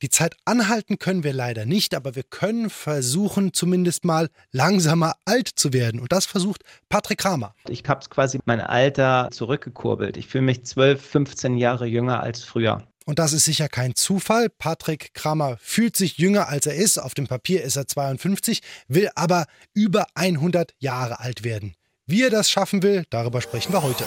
Die 0.00 0.10
Zeit 0.10 0.36
anhalten 0.44 0.98
können 0.98 1.24
wir 1.24 1.32
leider 1.32 1.66
nicht, 1.66 1.94
aber 1.94 2.14
wir 2.14 2.22
können 2.22 2.70
versuchen, 2.70 3.52
zumindest 3.52 4.04
mal 4.04 4.28
langsamer 4.52 5.14
alt 5.24 5.48
zu 5.48 5.72
werden. 5.72 6.00
Und 6.00 6.12
das 6.12 6.24
versucht 6.24 6.62
Patrick 6.88 7.18
Kramer. 7.18 7.54
Ich 7.68 7.82
habe 7.88 8.06
quasi 8.08 8.38
mein 8.44 8.60
Alter 8.60 9.28
zurückgekurbelt. 9.32 10.16
Ich 10.16 10.28
fühle 10.28 10.44
mich 10.44 10.64
12, 10.64 11.04
15 11.04 11.56
Jahre 11.56 11.86
jünger 11.86 12.22
als 12.22 12.44
früher. 12.44 12.84
Und 13.06 13.18
das 13.18 13.32
ist 13.32 13.46
sicher 13.46 13.68
kein 13.68 13.94
Zufall. 13.94 14.48
Patrick 14.50 15.14
Kramer 15.14 15.56
fühlt 15.60 15.96
sich 15.96 16.18
jünger, 16.18 16.48
als 16.48 16.66
er 16.66 16.74
ist. 16.74 16.98
Auf 16.98 17.14
dem 17.14 17.26
Papier 17.26 17.64
ist 17.64 17.76
er 17.76 17.86
52, 17.88 18.60
will 18.86 19.08
aber 19.14 19.46
über 19.72 20.06
100 20.14 20.74
Jahre 20.78 21.18
alt 21.18 21.42
werden. 21.42 21.74
Wie 22.06 22.22
er 22.22 22.30
das 22.30 22.50
schaffen 22.50 22.82
will, 22.82 23.04
darüber 23.10 23.40
sprechen 23.40 23.72
wir 23.72 23.82
heute. 23.82 24.04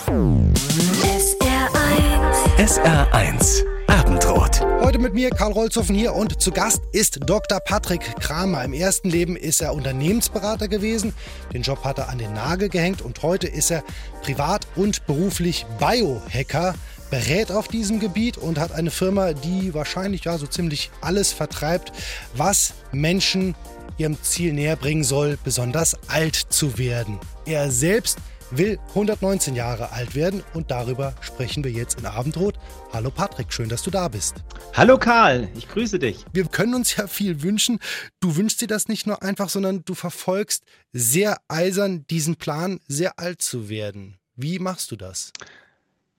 SR1. 1.38 1.52
SR1. 2.58 3.81
Abendrot. 3.92 4.62
Heute 4.80 5.00
mit 5.00 5.14
mir 5.14 5.32
Karl 5.32 5.52
Rolzhoffen 5.52 5.94
hier 5.94 6.14
und 6.14 6.42
zu 6.42 6.52
Gast 6.52 6.82
ist 6.94 7.20
Dr. 7.26 7.60
Patrick 7.60 8.16
Kramer. 8.22 8.64
Im 8.64 8.72
ersten 8.72 9.10
Leben 9.10 9.36
ist 9.36 9.60
er 9.60 9.74
Unternehmensberater 9.74 10.70
gewesen. 10.70 11.14
Den 11.54 11.62
Job 11.62 11.84
hat 11.84 11.98
er 11.98 12.08
an 12.08 12.18
den 12.18 12.32
Nagel 12.32 12.70
gehängt 12.70 13.02
und 13.02 13.22
heute 13.22 13.48
ist 13.48 13.70
er 13.70 13.84
privat 14.22 14.66
und 14.78 15.06
beruflich 15.08 15.66
Biohacker 15.78 16.76
berät 17.10 17.52
auf 17.52 17.68
diesem 17.68 18.00
Gebiet 18.00 18.38
und 18.38 18.60
hat 18.60 18.72
eine 18.72 18.92
Firma, 18.92 19.34
die 19.34 19.74
wahrscheinlich 19.74 20.24
ja 20.24 20.38
so 20.38 20.48
ziemlich 20.48 20.90
alles 21.02 21.34
vertreibt, 21.34 21.92
was 22.34 22.74
Menschen 22.94 23.56
ihrem 23.98 24.18
Ziel 24.24 24.54
näher 24.54 24.78
bringen 24.78 25.04
soll, 25.04 25.38
besonders 25.44 25.98
alt 26.08 26.36
zu 26.36 26.78
werden. 26.78 27.20
Er 27.46 27.70
selbst 27.72 28.20
will 28.52 28.78
119 28.90 29.56
Jahre 29.56 29.92
alt 29.92 30.16
werden 30.16 30.44
und 30.54 30.72
darüber 30.72 31.14
sprechen 31.22 31.64
wir 31.64 31.72
jetzt 31.72 32.00
in 32.00 32.06
Abendrot. 32.06 32.56
Hallo 32.92 33.10
Patrick, 33.10 33.52
schön, 33.52 33.70
dass 33.70 33.82
du 33.82 33.92
da 33.92 34.08
bist. 34.08 34.36
Hallo 34.74 34.98
Karl, 34.98 35.48
ich 35.56 35.68
grüße 35.68 36.00
dich. 36.00 36.26
Wir 36.34 36.46
können 36.46 36.76
uns 36.76 36.96
ja 36.96 37.08
viel 37.08 37.42
wünschen. 37.42 37.80
Du 38.20 38.36
wünschst 38.36 38.62
dir 38.62 38.68
das 38.68 38.88
nicht 38.88 39.08
nur 39.08 39.24
einfach, 39.24 39.50
sondern 39.50 39.84
du 39.86 39.94
verfolgst 39.94 40.64
sehr 40.92 41.38
eisern 41.48 42.06
diesen 42.10 42.36
Plan, 42.36 42.80
sehr 42.88 43.18
alt 43.18 43.42
zu 43.42 43.70
werden. 43.70 44.18
Wie 44.36 44.60
machst 44.60 44.92
du 44.92 44.96
das? 44.96 45.32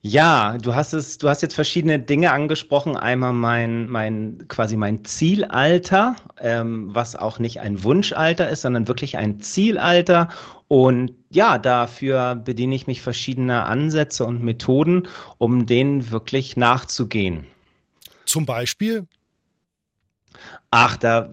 Ja, 0.05 0.57
du 0.57 0.75
hast 0.75 0.91
es, 0.91 1.17
du 1.17 1.29
hast 1.29 1.41
jetzt 1.43 1.55
verschiedene 1.55 1.97
Dinge 1.97 2.33
angesprochen. 2.33 2.97
Einmal 2.97 3.31
mein, 3.31 3.89
mein 3.89 4.45
quasi 4.49 4.75
mein 4.75 5.05
Zielalter, 5.05 6.17
ähm, 6.41 6.93
was 6.93 7.15
auch 7.15 7.39
nicht 7.39 7.61
ein 7.61 7.85
Wunschalter 7.85 8.49
ist, 8.49 8.63
sondern 8.63 8.89
wirklich 8.89 9.15
ein 9.15 9.39
Zielalter. 9.39 10.27
Und 10.73 11.13
ja, 11.29 11.59
dafür 11.59 12.33
bediene 12.33 12.73
ich 12.73 12.87
mich 12.87 13.03
verschiedener 13.03 13.67
Ansätze 13.67 14.25
und 14.25 14.43
Methoden, 14.43 15.07
um 15.37 15.67
denen 15.67 16.09
wirklich 16.09 16.57
nachzugehen. 16.57 17.45
Zum 18.25 18.47
Beispiel? 18.47 19.05
Ach, 20.71 20.97
da, 20.97 21.29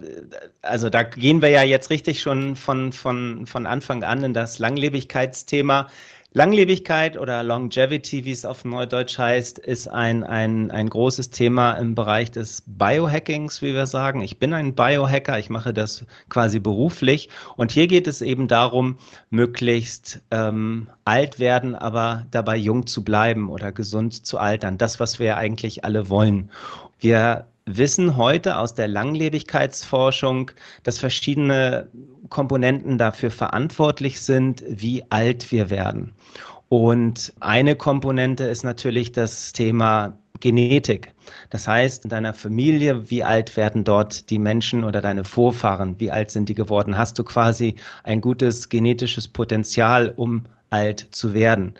also 0.61 0.91
da 0.91 1.01
gehen 1.01 1.41
wir 1.41 1.49
ja 1.49 1.63
jetzt 1.63 1.89
richtig 1.89 2.21
schon 2.21 2.55
von, 2.55 2.93
von, 2.93 3.47
von 3.47 3.65
Anfang 3.65 4.03
an 4.03 4.23
in 4.23 4.35
das 4.35 4.59
Langlebigkeitsthema. 4.59 5.89
Langlebigkeit 6.33 7.17
oder 7.17 7.43
Longevity, 7.43 8.23
wie 8.23 8.31
es 8.31 8.45
auf 8.45 8.63
Neudeutsch 8.63 9.17
heißt, 9.17 9.59
ist 9.59 9.89
ein, 9.89 10.23
ein, 10.23 10.71
ein 10.71 10.89
großes 10.89 11.29
Thema 11.29 11.73
im 11.73 11.93
Bereich 11.93 12.31
des 12.31 12.63
Biohackings, 12.65 13.61
wie 13.61 13.73
wir 13.73 13.85
sagen. 13.85 14.21
Ich 14.21 14.39
bin 14.39 14.53
ein 14.53 14.73
Biohacker, 14.73 15.37
ich 15.39 15.49
mache 15.49 15.73
das 15.73 16.05
quasi 16.29 16.59
beruflich. 16.59 17.27
Und 17.57 17.73
hier 17.73 17.87
geht 17.87 18.07
es 18.07 18.21
eben 18.21 18.47
darum, 18.47 18.97
möglichst 19.29 20.21
ähm, 20.31 20.87
alt 21.03 21.37
werden, 21.37 21.75
aber 21.75 22.25
dabei 22.31 22.55
jung 22.55 22.87
zu 22.87 23.03
bleiben 23.03 23.49
oder 23.49 23.73
gesund 23.73 24.25
zu 24.25 24.37
altern. 24.37 24.77
Das, 24.77 25.01
was 25.01 25.19
wir 25.19 25.35
eigentlich 25.35 25.83
alle 25.83 26.07
wollen. 26.07 26.49
Wir 26.99 27.45
wissen 27.65 28.17
heute 28.17 28.57
aus 28.57 28.73
der 28.73 28.87
Langlebigkeitsforschung, 28.87 30.51
dass 30.83 30.99
verschiedene 30.99 31.89
Komponenten 32.29 32.97
dafür 32.97 33.31
verantwortlich 33.31 34.21
sind, 34.21 34.63
wie 34.67 35.03
alt 35.09 35.51
wir 35.51 35.69
werden. 35.69 36.13
Und 36.69 37.33
eine 37.41 37.75
Komponente 37.75 38.45
ist 38.45 38.63
natürlich 38.63 39.11
das 39.11 39.51
Thema 39.51 40.17
Genetik. 40.39 41.13
Das 41.49 41.67
heißt, 41.67 42.05
in 42.05 42.09
deiner 42.09 42.33
Familie, 42.33 43.09
wie 43.09 43.23
alt 43.23 43.55
werden 43.55 43.83
dort 43.83 44.29
die 44.29 44.39
Menschen 44.39 44.83
oder 44.83 45.01
deine 45.01 45.23
Vorfahren, 45.23 45.99
wie 45.99 46.11
alt 46.11 46.31
sind 46.31 46.49
die 46.49 46.55
geworden? 46.55 46.97
Hast 46.97 47.19
du 47.19 47.23
quasi 47.23 47.75
ein 48.03 48.21
gutes 48.21 48.69
genetisches 48.69 49.27
Potenzial, 49.27 50.13
um 50.15 50.45
alt 50.69 51.07
zu 51.11 51.33
werden? 51.33 51.75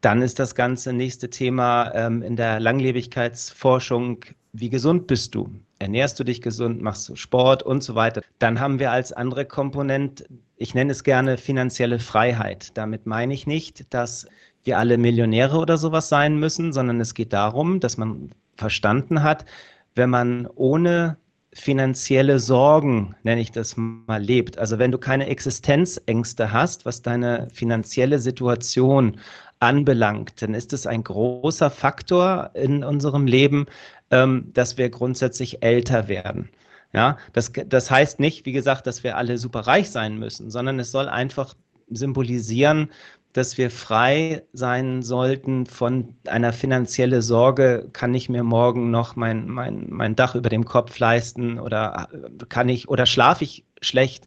Dann 0.00 0.22
ist 0.22 0.38
das 0.38 0.54
ganze 0.54 0.92
nächste 0.92 1.28
Thema 1.28 1.92
ähm, 1.94 2.22
in 2.22 2.36
der 2.36 2.58
Langlebigkeitsforschung 2.58 4.24
wie 4.52 4.70
gesund 4.70 5.06
bist 5.06 5.34
du? 5.34 5.50
Ernährst 5.78 6.18
du 6.18 6.24
dich 6.24 6.42
gesund? 6.42 6.82
Machst 6.82 7.08
du 7.08 7.16
Sport 7.16 7.62
und 7.62 7.82
so 7.82 7.94
weiter? 7.94 8.22
Dann 8.38 8.60
haben 8.60 8.78
wir 8.78 8.90
als 8.90 9.12
andere 9.12 9.44
Komponent, 9.44 10.24
ich 10.56 10.74
nenne 10.74 10.92
es 10.92 11.04
gerne 11.04 11.38
finanzielle 11.38 11.98
Freiheit. 11.98 12.76
Damit 12.76 13.06
meine 13.06 13.32
ich 13.34 13.46
nicht, 13.46 13.92
dass 13.94 14.26
wir 14.64 14.78
alle 14.78 14.98
Millionäre 14.98 15.58
oder 15.58 15.78
sowas 15.78 16.08
sein 16.08 16.38
müssen, 16.38 16.72
sondern 16.72 17.00
es 17.00 17.14
geht 17.14 17.32
darum, 17.32 17.80
dass 17.80 17.96
man 17.96 18.30
verstanden 18.56 19.22
hat, 19.22 19.46
wenn 19.94 20.10
man 20.10 20.46
ohne 20.54 21.16
finanzielle 21.52 22.38
Sorgen, 22.38 23.16
nenne 23.22 23.40
ich 23.40 23.50
das 23.50 23.76
mal, 23.76 24.22
lebt. 24.22 24.58
Also 24.58 24.78
wenn 24.78 24.92
du 24.92 24.98
keine 24.98 25.26
Existenzängste 25.26 26.52
hast, 26.52 26.84
was 26.84 27.02
deine 27.02 27.48
finanzielle 27.52 28.18
Situation 28.18 29.18
anbelangt, 29.60 30.42
dann 30.42 30.54
ist 30.54 30.72
es 30.72 30.86
ein 30.86 31.04
großer 31.04 31.70
Faktor 31.70 32.50
in 32.54 32.82
unserem 32.82 33.26
Leben, 33.26 33.66
ähm, 34.10 34.50
dass 34.54 34.78
wir 34.78 34.90
grundsätzlich 34.90 35.62
älter 35.62 36.08
werden. 36.08 36.50
Ja, 36.92 37.18
das, 37.32 37.52
das 37.66 37.90
heißt 37.90 38.18
nicht, 38.18 38.46
wie 38.46 38.52
gesagt, 38.52 38.86
dass 38.86 39.04
wir 39.04 39.16
alle 39.16 39.38
super 39.38 39.60
reich 39.60 39.90
sein 39.90 40.18
müssen, 40.18 40.50
sondern 40.50 40.80
es 40.80 40.90
soll 40.90 41.08
einfach 41.08 41.54
symbolisieren, 41.88 42.90
dass 43.32 43.58
wir 43.58 43.70
frei 43.70 44.42
sein 44.52 45.02
sollten 45.02 45.66
von 45.66 46.16
einer 46.26 46.52
finanziellen 46.52 47.22
Sorge, 47.22 47.88
kann 47.92 48.12
ich 48.14 48.28
mir 48.28 48.42
morgen 48.42 48.90
noch 48.90 49.14
mein, 49.14 49.48
mein, 49.48 49.86
mein 49.88 50.16
Dach 50.16 50.34
über 50.34 50.48
dem 50.48 50.64
Kopf 50.64 50.98
leisten 50.98 51.60
oder 51.60 52.08
kann 52.48 52.68
ich 52.68 52.88
oder 52.88 53.06
schlafe 53.06 53.44
ich 53.44 53.64
schlecht, 53.80 54.26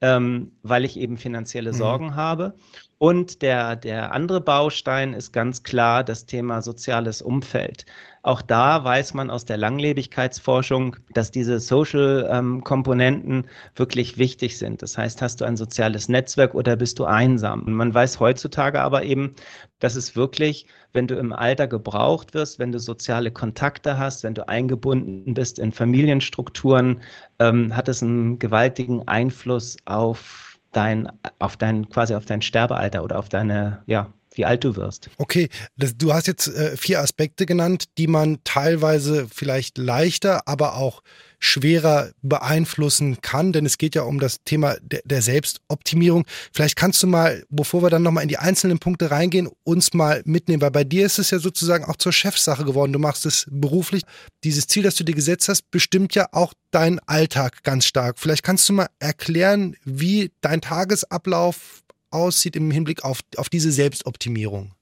ähm, 0.00 0.52
weil 0.62 0.86
ich 0.86 0.98
eben 0.98 1.18
finanzielle 1.18 1.72
mhm. 1.72 1.76
Sorgen 1.76 2.06
mhm. 2.06 2.16
habe. 2.16 2.54
Und 2.98 3.42
der, 3.42 3.76
der 3.76 4.12
andere 4.12 4.40
Baustein 4.40 5.14
ist 5.14 5.32
ganz 5.32 5.62
klar 5.62 6.02
das 6.02 6.26
Thema 6.26 6.62
soziales 6.62 7.22
Umfeld. 7.22 7.86
Auch 8.22 8.42
da 8.42 8.82
weiß 8.82 9.14
man 9.14 9.30
aus 9.30 9.44
der 9.44 9.56
Langlebigkeitsforschung, 9.56 10.96
dass 11.14 11.30
diese 11.30 11.60
Social-Komponenten 11.60 13.34
ähm, 13.34 13.44
wirklich 13.76 14.18
wichtig 14.18 14.58
sind. 14.58 14.82
Das 14.82 14.98
heißt, 14.98 15.22
hast 15.22 15.40
du 15.40 15.44
ein 15.44 15.56
soziales 15.56 16.08
Netzwerk 16.08 16.54
oder 16.54 16.74
bist 16.74 16.98
du 16.98 17.04
einsam? 17.04 17.62
Und 17.62 17.74
man 17.74 17.94
weiß 17.94 18.18
heutzutage 18.18 18.80
aber 18.80 19.04
eben, 19.04 19.34
dass 19.78 19.94
es 19.94 20.16
wirklich, 20.16 20.66
wenn 20.92 21.06
du 21.06 21.14
im 21.16 21.32
Alter 21.32 21.68
gebraucht 21.68 22.34
wirst, 22.34 22.58
wenn 22.58 22.72
du 22.72 22.80
soziale 22.80 23.30
Kontakte 23.30 23.96
hast, 23.96 24.24
wenn 24.24 24.34
du 24.34 24.48
eingebunden 24.48 25.34
bist 25.34 25.60
in 25.60 25.70
Familienstrukturen, 25.70 27.00
ähm, 27.38 27.76
hat 27.76 27.88
es 27.88 28.02
einen 28.02 28.40
gewaltigen 28.40 29.06
Einfluss 29.06 29.76
auf 29.84 30.47
dein, 30.72 31.10
auf 31.38 31.56
dein, 31.56 31.88
quasi 31.88 32.14
auf 32.14 32.26
dein 32.26 32.42
Sterbealter 32.42 33.02
oder 33.04 33.18
auf 33.18 33.28
deine, 33.28 33.82
ja, 33.86 34.12
wie 34.38 34.44
alt 34.44 34.64
du 34.64 34.76
wirst. 34.76 35.10
Okay, 35.18 35.48
das, 35.76 35.96
du 35.96 36.14
hast 36.14 36.26
jetzt 36.28 36.46
äh, 36.46 36.76
vier 36.76 37.00
Aspekte 37.00 37.44
genannt, 37.44 37.86
die 37.98 38.06
man 38.06 38.38
teilweise 38.44 39.26
vielleicht 39.28 39.76
leichter, 39.76 40.46
aber 40.46 40.76
auch 40.76 41.02
schwerer 41.40 42.10
beeinflussen 42.22 43.20
kann, 43.20 43.52
denn 43.52 43.64
es 43.64 43.78
geht 43.78 43.94
ja 43.94 44.02
um 44.02 44.18
das 44.18 44.38
Thema 44.44 44.76
der, 44.80 45.02
der 45.04 45.22
Selbstoptimierung. 45.22 46.24
Vielleicht 46.52 46.76
kannst 46.76 47.02
du 47.02 47.06
mal, 47.06 47.44
bevor 47.48 47.82
wir 47.82 47.90
dann 47.90 48.02
nochmal 48.02 48.22
in 48.22 48.28
die 48.28 48.38
einzelnen 48.38 48.78
Punkte 48.78 49.10
reingehen, 49.10 49.48
uns 49.64 49.92
mal 49.94 50.22
mitnehmen, 50.24 50.62
weil 50.62 50.70
bei 50.70 50.84
dir 50.84 51.06
ist 51.06 51.18
es 51.18 51.30
ja 51.30 51.38
sozusagen 51.38 51.84
auch 51.84 51.96
zur 51.96 52.12
Chefsache 52.12 52.64
geworden. 52.64 52.92
Du 52.92 52.98
machst 52.98 53.24
es 53.26 53.46
beruflich. 53.50 54.02
Dieses 54.42 54.66
Ziel, 54.66 54.82
das 54.82 54.96
du 54.96 55.04
dir 55.04 55.14
gesetzt 55.14 55.48
hast, 55.48 55.70
bestimmt 55.70 56.14
ja 56.14 56.26
auch 56.32 56.52
deinen 56.70 56.98
Alltag 57.06 57.62
ganz 57.62 57.84
stark. 57.84 58.18
Vielleicht 58.18 58.42
kannst 58.42 58.68
du 58.68 58.72
mal 58.72 58.88
erklären, 58.98 59.76
wie 59.84 60.32
dein 60.40 60.60
Tagesablauf 60.60 61.82
aussieht 62.10 62.56
im 62.56 62.70
Hinblick 62.70 63.04
auf, 63.04 63.20
auf 63.36 63.48
diese 63.48 63.72
Selbstoptimierung. 63.72 64.72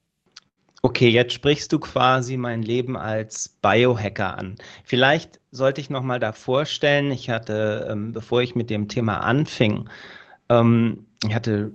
Okay, 0.83 1.09
jetzt 1.09 1.33
sprichst 1.33 1.73
du 1.73 1.79
quasi 1.79 2.37
mein 2.37 2.61
Leben 2.61 2.95
als 2.95 3.49
Biohacker 3.61 4.37
an. 4.37 4.55
Vielleicht 4.83 5.39
sollte 5.51 5.81
ich 5.81 5.89
noch 5.89 6.03
mal 6.03 6.19
da 6.19 6.31
vorstellen, 6.31 7.11
ich 7.11 7.29
hatte, 7.29 7.87
ähm, 7.89 8.13
bevor 8.13 8.41
ich 8.41 8.55
mit 8.55 8.69
dem 8.69 8.87
Thema 8.87 9.17
anfing, 9.17 9.89
ähm, 10.49 11.05
ich 11.23 11.33
hatte 11.33 11.71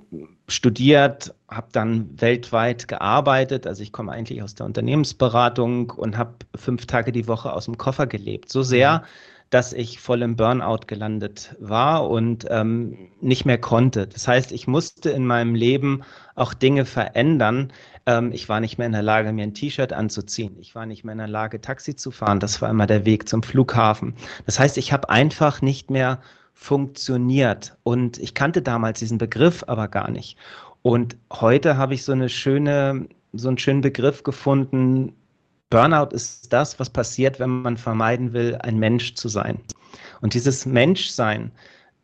studiert, 0.47 1.35
habe 1.49 1.69
dann 1.73 2.21
weltweit 2.21 2.87
gearbeitet. 2.87 3.67
Also 3.67 3.83
ich 3.83 3.91
komme 3.91 4.13
eigentlich 4.13 4.41
aus 4.43 4.55
der 4.55 4.67
Unternehmensberatung 4.67 5.91
und 5.91 6.17
habe 6.17 6.35
fünf 6.55 6.87
Tage 6.87 7.11
die 7.11 7.27
Woche 7.27 7.53
aus 7.53 7.65
dem 7.65 7.77
Koffer 7.77 8.07
gelebt. 8.07 8.51
So 8.53 8.63
sehr, 8.63 9.01
mhm 9.01 9.32
dass 9.53 9.75
ich 9.75 10.01
voll 10.01 10.23
im 10.23 10.35
Burnout 10.35 10.87
gelandet 10.87 11.55
war 11.61 12.09
und 12.09 12.47
ähm, 12.49 13.11
nicht 13.21 13.45
mehr 13.45 13.59
konnte. 13.59 14.07
Das 14.07 14.27
heißt, 14.27 14.51
ich 14.51 14.67
musste 14.67 15.11
in 15.11 15.27
meinem 15.27 15.55
Leben 15.55 16.05
auch 16.35 16.55
Dinge 16.55 16.87
verändern. 16.87 17.71
Ähm, 18.07 18.33
ich 18.33 18.49
war 18.49 18.61
nicht 18.61 18.79
mehr 18.79 18.87
in 18.87 18.95
der 18.95 19.03
Lage, 19.03 19.31
mir 19.35 19.43
ein 19.43 19.53
T-Shirt 19.53 19.93
anzuziehen. 19.93 20.57
Ich 20.59 20.75
war 20.75 20.87
nicht 20.87 21.05
mehr 21.05 21.13
in 21.13 21.19
der 21.19 21.29
Lage, 21.29 21.61
Taxi 21.61 21.95
zu 21.95 22.11
fahren. 22.11 22.41
Das 22.41 22.63
war 22.63 22.71
immer 22.71 22.87
der 22.87 23.05
Weg 23.05 23.29
zum 23.29 23.43
Flughafen. 23.43 24.15
Das 24.47 24.59
heißt, 24.59 24.79
ich 24.79 24.91
habe 24.91 25.11
einfach 25.11 25.61
nicht 25.61 25.91
mehr 25.91 26.23
funktioniert. 26.55 27.77
Und 27.83 28.17
ich 28.17 28.33
kannte 28.33 28.63
damals 28.63 29.01
diesen 29.01 29.19
Begriff 29.19 29.65
aber 29.67 29.89
gar 29.89 30.11
nicht. 30.11 30.39
Und 30.81 31.19
heute 31.31 31.77
habe 31.77 31.93
ich 31.93 32.05
so 32.05 32.13
eine 32.13 32.31
schöne, 32.31 33.07
so 33.35 33.49
einen 33.49 33.59
schönen 33.59 33.83
Begriff 33.83 34.23
gefunden, 34.23 35.13
Burnout 35.73 36.15
ist 36.15 36.53
das, 36.53 36.79
was 36.79 36.91
passiert, 36.91 37.41
wenn 37.41 37.63
man 37.63 37.79
vermeiden 37.79 38.35
will, 38.35 38.59
ein 38.61 38.79
Mensch 38.79 39.15
zu 39.15 39.29
sein. 39.29 39.59
Und 40.21 40.35
dieses 40.35 40.67
Menschsein 40.67 41.51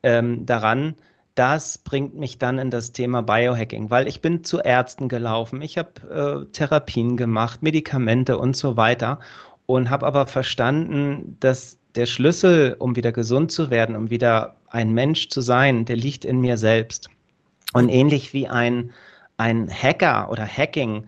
ähm, 0.03 0.47
daran, 0.47 0.95
das 1.35 1.77
bringt 1.77 2.15
mich 2.15 2.39
dann 2.39 2.59
in 2.59 2.71
das 2.71 2.93
Thema 2.93 3.21
Biohacking, 3.21 3.91
weil 3.91 4.09
ich 4.09 4.23
bin 4.23 4.43
zu 4.43 4.61
Ärzten 4.61 5.11
gelaufen, 5.11 5.61
ich 5.61 5.77
habe 5.77 6.47
äh, 6.49 6.51
Therapien 6.53 7.19
gemacht, 7.19 7.63
Medikamente 7.63 8.39
und 8.39 8.57
so 8.57 8.79
weiter 8.79 9.21
und 9.67 9.91
habe 9.91 10.07
aber 10.07 10.27
verstanden, 10.27 11.37
dass 11.39 11.77
der 11.95 12.07
Schlüssel, 12.07 12.75
um 12.79 12.97
wieder 12.97 13.13
gesund 13.13 13.53
zu 13.53 13.69
werden, 13.69 13.97
um 13.97 14.09
wieder 14.09 14.57
ein 14.69 14.95
Mensch 14.95 15.29
zu 15.29 15.43
sein, 15.43 15.85
der 15.85 15.97
liegt 15.97 16.25
in 16.25 16.41
mir 16.41 16.57
selbst. 16.57 17.11
Und 17.75 17.91
ähnlich 17.91 18.33
wie 18.33 18.49
ein, 18.49 18.93
ein 19.37 19.69
Hacker 19.71 20.31
oder 20.31 20.47
Hacking 20.47 21.05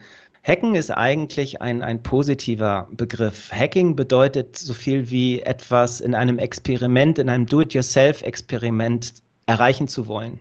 Hacken 0.50 0.74
ist 0.74 0.90
eigentlich 0.90 1.62
ein, 1.62 1.80
ein 1.80 2.02
positiver 2.02 2.88
Begriff. 2.90 3.52
Hacking 3.52 3.94
bedeutet 3.94 4.58
so 4.58 4.74
viel 4.74 5.08
wie 5.08 5.40
etwas 5.42 6.00
in 6.00 6.12
einem 6.12 6.40
Experiment, 6.40 7.20
in 7.20 7.28
einem 7.28 7.46
Do-it-yourself-Experiment 7.46 9.12
erreichen 9.46 9.86
zu 9.86 10.08
wollen. 10.08 10.40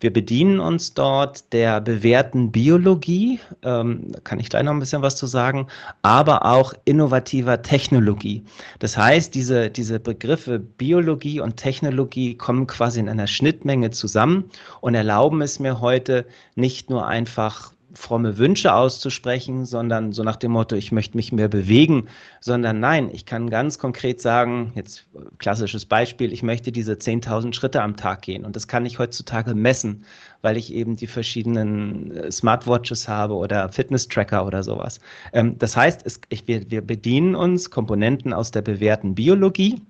Wir 0.00 0.14
bedienen 0.14 0.60
uns 0.60 0.94
dort 0.94 1.52
der 1.52 1.82
bewährten 1.82 2.50
Biologie, 2.50 3.38
ähm, 3.62 4.12
kann 4.24 4.40
ich 4.40 4.48
gleich 4.48 4.62
noch 4.62 4.72
ein 4.72 4.80
bisschen 4.80 5.02
was 5.02 5.16
zu 5.16 5.26
sagen, 5.26 5.66
aber 6.00 6.46
auch 6.46 6.72
innovativer 6.86 7.60
Technologie. 7.60 8.42
Das 8.78 8.96
heißt, 8.96 9.34
diese, 9.34 9.68
diese 9.68 10.00
Begriffe 10.00 10.58
Biologie 10.58 11.38
und 11.40 11.58
Technologie 11.58 12.34
kommen 12.34 12.66
quasi 12.66 12.98
in 12.98 13.10
einer 13.10 13.26
Schnittmenge 13.26 13.90
zusammen 13.90 14.44
und 14.80 14.94
erlauben 14.94 15.42
es 15.42 15.58
mir 15.58 15.82
heute 15.82 16.24
nicht 16.54 16.88
nur 16.88 17.06
einfach 17.06 17.74
fromme 17.94 18.38
Wünsche 18.38 18.74
auszusprechen, 18.74 19.64
sondern 19.64 20.12
so 20.12 20.22
nach 20.22 20.36
dem 20.36 20.52
Motto, 20.52 20.76
ich 20.76 20.92
möchte 20.92 21.16
mich 21.16 21.32
mehr 21.32 21.48
bewegen, 21.48 22.08
sondern 22.40 22.80
nein, 22.80 23.10
ich 23.12 23.26
kann 23.26 23.50
ganz 23.50 23.78
konkret 23.78 24.20
sagen, 24.20 24.72
jetzt 24.74 25.06
klassisches 25.38 25.84
Beispiel, 25.84 26.32
ich 26.32 26.42
möchte 26.42 26.72
diese 26.72 26.92
10.000 26.94 27.52
Schritte 27.52 27.82
am 27.82 27.96
Tag 27.96 28.22
gehen 28.22 28.44
und 28.44 28.56
das 28.56 28.68
kann 28.68 28.86
ich 28.86 28.98
heutzutage 28.98 29.54
messen, 29.54 30.04
weil 30.42 30.56
ich 30.56 30.72
eben 30.72 30.96
die 30.96 31.06
verschiedenen 31.06 32.16
äh, 32.16 32.32
Smartwatches 32.32 33.08
habe 33.08 33.34
oder 33.34 33.70
Fitness-Tracker 33.70 34.46
oder 34.46 34.62
sowas. 34.62 35.00
Ähm, 35.32 35.58
das 35.58 35.76
heißt, 35.76 36.02
es, 36.04 36.20
ich, 36.28 36.46
wir, 36.46 36.70
wir 36.70 36.82
bedienen 36.82 37.34
uns 37.34 37.70
Komponenten 37.70 38.32
aus 38.32 38.50
der 38.50 38.62
bewährten 38.62 39.14
Biologie, 39.14 39.82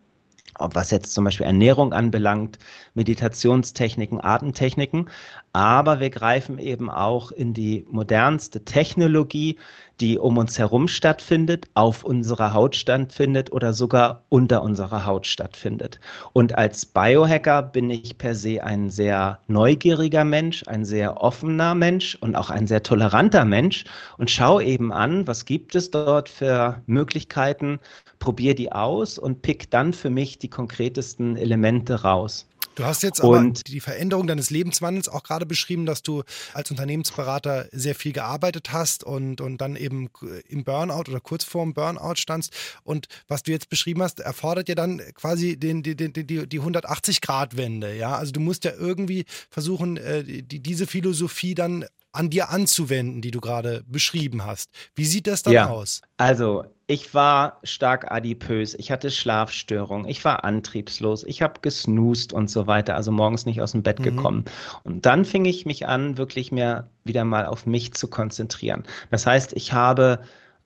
was 0.61 0.91
jetzt 0.91 1.13
zum 1.13 1.25
Beispiel 1.25 1.47
Ernährung 1.47 1.93
anbelangt, 1.93 2.59
Meditationstechniken, 2.95 4.23
Atemtechniken. 4.23 5.09
Aber 5.53 6.01
wir 6.01 6.11
greifen 6.11 6.59
eben 6.59 6.91
auch 6.91 7.33
in 7.33 7.55
die 7.55 7.87
modernste 7.91 8.65
Technologie, 8.65 9.59
die 10.01 10.19
um 10.19 10.39
uns 10.39 10.59
herum 10.59 10.89
stattfindet, 10.89 11.67
auf 11.75 12.05
unserer 12.05 12.55
Haut 12.55 12.75
stattfindet 12.75 13.53
oder 13.53 13.73
sogar 13.73 14.25
unter 14.29 14.63
unserer 14.63 15.05
Haut 15.05 15.27
stattfindet. 15.27 16.01
Und 16.33 16.57
als 16.57 16.87
Biohacker 16.87 17.63
bin 17.63 17.91
ich 17.91 18.17
per 18.17 18.35
se 18.35 18.65
ein 18.65 18.91
sehr 18.91 19.39
neugieriger 19.47 20.25
Mensch, 20.25 20.65
ein 20.67 20.85
sehr 20.85 21.21
offener 21.23 21.75
Mensch 21.75 22.17
und 22.21 22.35
auch 22.35 22.51
ein 22.51 22.67
sehr 22.67 22.83
toleranter 22.83 23.45
Mensch 23.45 23.85
und 24.17 24.31
schaue 24.31 24.65
eben 24.65 24.93
an, 24.93 25.27
was 25.27 25.45
gibt 25.45 25.75
es 25.75 25.91
dort 25.91 26.29
für 26.29 26.83
Möglichkeiten, 26.87 27.79
probiere 28.19 28.55
die 28.55 28.73
aus 28.73 29.19
und 29.19 29.43
pick 29.43 29.71
dann 29.71 29.93
für 29.93 30.11
mich 30.11 30.39
die 30.39 30.49
konkretesten 30.49 31.37
Elemente 31.37 32.03
raus. 32.03 32.47
Du 32.81 32.87
hast 32.87 33.03
jetzt 33.03 33.21
aber 33.21 33.37
und, 33.41 33.69
die 33.69 33.79
Veränderung 33.79 34.27
deines 34.27 34.49
Lebenswandels 34.49 35.07
auch 35.07 35.23
gerade 35.23 35.45
beschrieben, 35.45 35.85
dass 35.85 36.03
du 36.03 36.23
als 36.55 36.71
Unternehmensberater 36.71 37.69
sehr 37.73 37.95
viel 37.95 38.15
gearbeitet 38.15 38.73
hast 38.73 39.05
und, 39.05 39.43
und 39.43 39.59
dann 39.59 39.77
eben 39.77 40.09
im 40.49 40.65
Burnout 40.65 41.11
oder 41.11 41.21
kurz 41.21 41.45
vorm 41.45 41.75
Burnout 41.75 42.15
standst. 42.17 42.55
Und 42.83 43.09
was 43.29 43.43
du 43.43 43.51
jetzt 43.51 43.69
beschrieben 43.69 44.03
hast, 44.03 44.21
erfordert 44.21 44.71
ja 44.71 44.75
dann 44.75 45.03
quasi 45.15 45.59
den, 45.59 45.83
die, 45.83 45.95
die, 45.95 46.11
die, 46.11 46.47
die 46.47 46.61
180-Grad-Wende. 46.61 47.95
Ja? 47.97 48.17
Also 48.17 48.33
du 48.33 48.41
musst 48.41 48.65
ja 48.65 48.73
irgendwie 48.73 49.27
versuchen, 49.51 49.99
äh, 49.99 50.25
die, 50.25 50.61
diese 50.61 50.87
Philosophie 50.87 51.55
dann 51.55 51.85
an 52.13 52.31
dir 52.31 52.49
anzuwenden, 52.49 53.21
die 53.21 53.31
du 53.31 53.43
gerade 53.43 53.85
beschrieben 53.87 54.47
hast. 54.47 54.71
Wie 54.95 55.05
sieht 55.05 55.27
das 55.27 55.43
dann 55.43 55.53
ja, 55.53 55.69
aus? 55.69 56.01
Also, 56.17 56.65
ich 56.91 57.15
war 57.15 57.61
stark 57.63 58.11
adipös, 58.11 58.75
ich 58.75 58.91
hatte 58.91 59.13
Schlafstörungen, 59.13 60.09
ich 60.09 60.25
war 60.25 60.43
antriebslos, 60.43 61.23
ich 61.23 61.41
habe 61.41 61.61
gesnoost 61.63 62.33
und 62.33 62.51
so 62.51 62.67
weiter, 62.67 62.97
also 62.97 63.13
morgens 63.13 63.47
nicht 63.47 63.61
aus 63.61 63.71
dem 63.73 63.85
Bett 63.85 64.01
mhm. 64.01 64.05
gekommen. 64.05 64.45
Und 64.83 65.07
dann 65.07 65.25
fing 65.25 65.45
ich 65.45 65.65
mich 65.67 65.87
an, 65.87 66.19
wirklich 66.19 66.51
mehr 66.51 66.89
wieder 67.05 67.25
mal 67.25 67.47
auf 67.47 67.65
mich 67.65 67.95
zu 67.95 68.09
konzentrieren. 68.09 68.83
Das 69.13 69.25
heißt, 69.25 69.53
ich 69.53 69.73
habe 69.73 70.19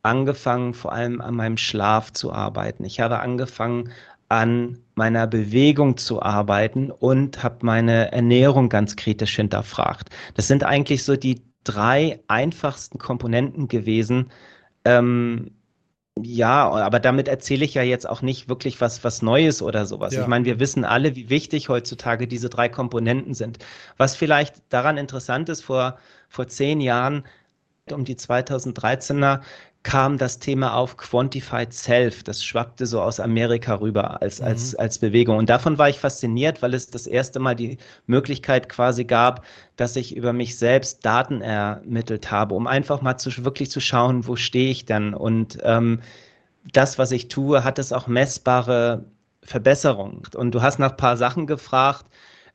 angefangen, 0.03 0.73
vor 0.73 0.95
allem 0.95 1.21
an 1.21 1.35
meinem 1.35 1.59
Schlaf 1.59 2.11
zu 2.15 2.33
arbeiten. 2.33 2.85
Ich 2.85 3.01
habe 3.01 3.21
angefangen, 3.21 3.91
an 4.31 4.79
meiner 4.95 5.27
Bewegung 5.27 5.99
zu 5.99 6.23
arbeiten 6.23 6.91
und 6.91 7.43
habe 7.43 7.59
meine 7.61 8.13
Ernährung 8.13 8.71
ganz 8.71 8.97
kritisch 8.97 9.37
hinterfragt. 9.37 10.09
Das 10.37 10.49
sind 10.49 10.65
eigentlich 10.65 11.05
so 11.05 11.17
die 11.17 11.43
drei 11.65 12.19
einfachsten 12.29 12.97
Komponenten 12.97 13.69
gewesen. 13.69 14.31
Ähm, 14.87 15.51
ja, 16.23 16.71
aber 16.71 17.01
damit 17.01 17.27
erzähle 17.27 17.65
ich 17.65 17.75
ja 17.75 17.83
jetzt 17.83 18.09
auch 18.09 18.23
nicht 18.23 18.49
wirklich 18.49 18.81
was, 18.81 19.03
was 19.03 19.21
Neues 19.21 19.63
oder 19.63 19.85
sowas. 19.85 20.15
Ja. 20.15 20.23
Ich 20.23 20.29
meine, 20.29 20.45
wir 20.45 20.61
wissen 20.61 20.85
alle, 20.85 21.17
wie 21.17 21.29
wichtig 21.29 21.69
heutzutage 21.69 22.29
diese 22.29 22.49
drei 22.49 22.69
Komponenten 22.69 23.35
sind. 23.35 23.59
Was 23.97 24.15
vielleicht 24.15 24.63
daran 24.69 24.97
interessant 24.97 25.49
ist, 25.49 25.63
vor, 25.63 25.99
vor 26.29 26.47
zehn 26.47 26.81
Jahren, 26.81 27.25
um 27.91 28.05
die 28.05 28.15
2013er, 28.15 29.41
kam 29.85 30.19
das 30.19 30.39
Thema 30.39 30.75
auf 30.75 30.97
Quantified 30.97 31.73
Self. 31.73 32.25
Das 32.25 32.43
schwappte 32.43 32.87
so 32.87 33.01
aus 33.01 33.21
Amerika 33.21 33.75
rüber 33.77 34.21
als, 34.21 34.41
mhm. 34.41 34.47
als, 34.47 34.75
als 34.75 34.99
Bewegung. 34.99 35.37
Und 35.37 35.49
davon 35.49 35.79
war 35.79 35.89
ich 35.89 36.01
fasziniert, 36.01 36.63
weil 36.63 36.75
es 36.75 36.89
das 36.91 37.07
erste 37.07 37.39
Mal 37.39 37.55
die 37.55 37.79
Möglichkeit 38.07 38.69
quasi 38.69 39.05
gab, 39.05 39.45
dass 39.77 39.95
ich 39.95 40.17
über 40.17 40.33
mich 40.33 40.59
selbst 40.59 41.05
Daten 41.05 41.43
ermittelt 41.43 42.31
habe, 42.31 42.55
um 42.55 42.67
einfach 42.67 43.03
mal 43.03 43.19
zu, 43.19 43.31
wirklich 43.45 43.71
zu 43.71 43.81
schauen, 43.81 44.27
wo 44.27 44.37
stehe 44.37 44.71
ich 44.71 44.87
denn? 44.87 45.15
Und 45.15 45.59
ähm, 45.63 46.01
das, 46.73 46.99
was 46.99 47.13
ich 47.13 47.29
tue, 47.29 47.63
hat 47.63 47.79
es 47.79 47.93
auch 47.93 48.07
messbare 48.07 49.05
Verbesserungen. 49.43 50.23
Und 50.35 50.55
du 50.55 50.63
hast 50.63 50.79
nach 50.79 50.93
ein 50.93 50.97
paar 50.97 51.19
Sachen 51.19 51.47
gefragt. 51.47 52.07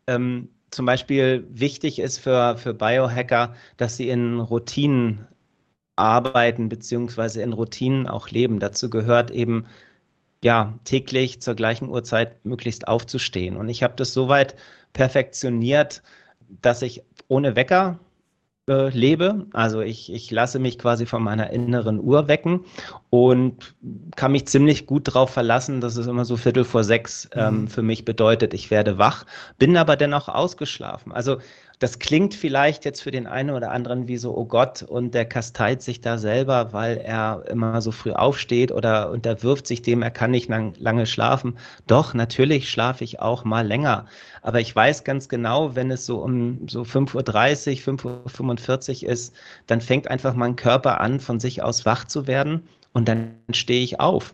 Ähm, 0.07 0.49
zum 0.71 0.85
Beispiel 0.87 1.47
wichtig 1.51 1.99
ist 1.99 2.17
für, 2.17 2.57
für 2.57 2.73
Biohacker, 2.73 3.53
dass 3.77 3.97
sie 3.97 4.09
in 4.09 4.39
Routinen 4.39 5.27
arbeiten 5.99 6.69
beziehungsweise 6.69 7.41
in 7.41 7.53
Routinen 7.53 8.07
auch 8.07 8.29
leben. 8.29 8.59
Dazu 8.59 8.89
gehört 8.89 9.31
eben 9.31 9.65
ja 10.43 10.73
täglich 10.85 11.41
zur 11.41 11.55
gleichen 11.55 11.89
Uhrzeit 11.89 12.45
möglichst 12.45 12.87
aufzustehen. 12.87 13.57
Und 13.57 13.69
ich 13.69 13.83
habe 13.83 13.93
das 13.95 14.13
soweit 14.13 14.55
perfektioniert, 14.93 16.01
dass 16.61 16.81
ich 16.81 17.03
ohne 17.27 17.55
Wecker 17.55 17.99
äh, 18.69 18.89
lebe. 18.89 19.47
Also 19.51 19.81
ich, 19.81 20.13
ich 20.13 20.31
lasse 20.31 20.59
mich 20.59 20.77
quasi 20.77 21.05
von 21.05 21.23
meiner 21.23 21.49
inneren 21.49 21.99
Uhr 21.99 22.27
wecken 22.27 22.65
und 23.09 23.75
kann 24.15 24.31
mich 24.31 24.47
ziemlich 24.47 24.85
gut 24.85 25.07
darauf 25.07 25.31
verlassen, 25.31 25.81
dass 25.81 25.97
es 25.97 26.07
immer 26.07 26.23
so 26.23 26.37
Viertel 26.37 26.63
vor 26.63 26.83
sechs 26.83 27.27
ähm, 27.33 27.61
mhm. 27.61 27.67
für 27.67 27.81
mich 27.81 28.05
bedeutet, 28.05 28.53
ich 28.53 28.71
werde 28.71 28.97
wach, 28.97 29.25
bin 29.57 29.75
aber 29.75 29.95
dennoch 29.95 30.29
ausgeschlafen. 30.29 31.11
Also 31.11 31.37
das 31.79 31.97
klingt 31.97 32.33
vielleicht 32.33 32.83
jetzt 32.83 33.01
für 33.01 33.11
den 33.11 33.25
einen 33.25 33.51
oder 33.51 33.71
anderen 33.71 34.09
wie 34.09 34.17
so, 34.17 34.35
oh 34.35 34.45
Gott, 34.45 34.83
und 34.83 35.13
der 35.13 35.25
kasteit 35.25 35.81
sich 35.81 36.01
da 36.01 36.17
selber, 36.17 36.73
weil 36.73 36.97
er 36.97 37.45
immer 37.49 37.81
so 37.81 37.91
früh 37.91 38.11
aufsteht 38.11 38.71
oder 38.71 39.09
unterwirft 39.09 39.65
sich 39.65 39.81
dem, 39.81 40.01
er 40.01 40.11
kann 40.11 40.31
nicht 40.31 40.49
lang, 40.49 40.73
lange 40.77 41.05
schlafen. 41.05 41.57
Doch, 41.87 42.13
natürlich 42.13 42.69
schlafe 42.69 43.05
ich 43.05 43.21
auch 43.21 43.45
mal 43.45 43.65
länger. 43.65 44.05
Aber 44.41 44.59
ich 44.59 44.75
weiß 44.75 45.05
ganz 45.05 45.29
genau, 45.29 45.75
wenn 45.75 45.89
es 45.89 46.05
so 46.05 46.21
um 46.21 46.67
so 46.67 46.81
5.30 46.81 47.87
Uhr, 47.87 47.95
5.45 47.95 49.03
Uhr 49.03 49.09
ist, 49.09 49.33
dann 49.67 49.79
fängt 49.79 50.09
einfach 50.09 50.33
mein 50.33 50.57
Körper 50.57 50.99
an, 50.99 51.21
von 51.21 51.39
sich 51.39 51.63
aus 51.63 51.85
wach 51.85 52.05
zu 52.05 52.27
werden 52.27 52.67
und 52.91 53.07
dann 53.07 53.35
stehe 53.51 53.83
ich 53.83 54.01
auf. 54.01 54.33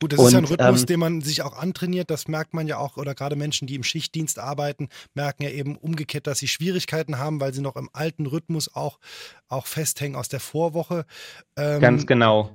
Gut, 0.00 0.12
das 0.12 0.20
und, 0.20 0.26
ist 0.26 0.32
ja 0.32 0.38
ein 0.38 0.44
Rhythmus, 0.44 0.80
ähm, 0.80 0.86
den 0.86 1.00
man 1.00 1.20
sich 1.20 1.42
auch 1.42 1.56
antrainiert. 1.56 2.10
Das 2.10 2.28
merkt 2.28 2.54
man 2.54 2.66
ja 2.66 2.78
auch, 2.78 2.96
oder 2.96 3.14
gerade 3.14 3.36
Menschen, 3.36 3.66
die 3.66 3.74
im 3.74 3.84
Schichtdienst 3.84 4.38
arbeiten, 4.38 4.88
merken 5.14 5.42
ja 5.42 5.50
eben 5.50 5.76
umgekehrt, 5.76 6.26
dass 6.26 6.38
sie 6.38 6.48
Schwierigkeiten 6.48 7.18
haben, 7.18 7.40
weil 7.40 7.54
sie 7.54 7.62
noch 7.62 7.76
im 7.76 7.90
alten 7.92 8.26
Rhythmus 8.26 8.74
auch, 8.74 8.98
auch 9.48 9.66
festhängen 9.66 10.16
aus 10.16 10.28
der 10.28 10.40
Vorwoche. 10.40 11.04
Ähm, 11.56 11.80
ganz 11.80 12.06
genau. 12.06 12.54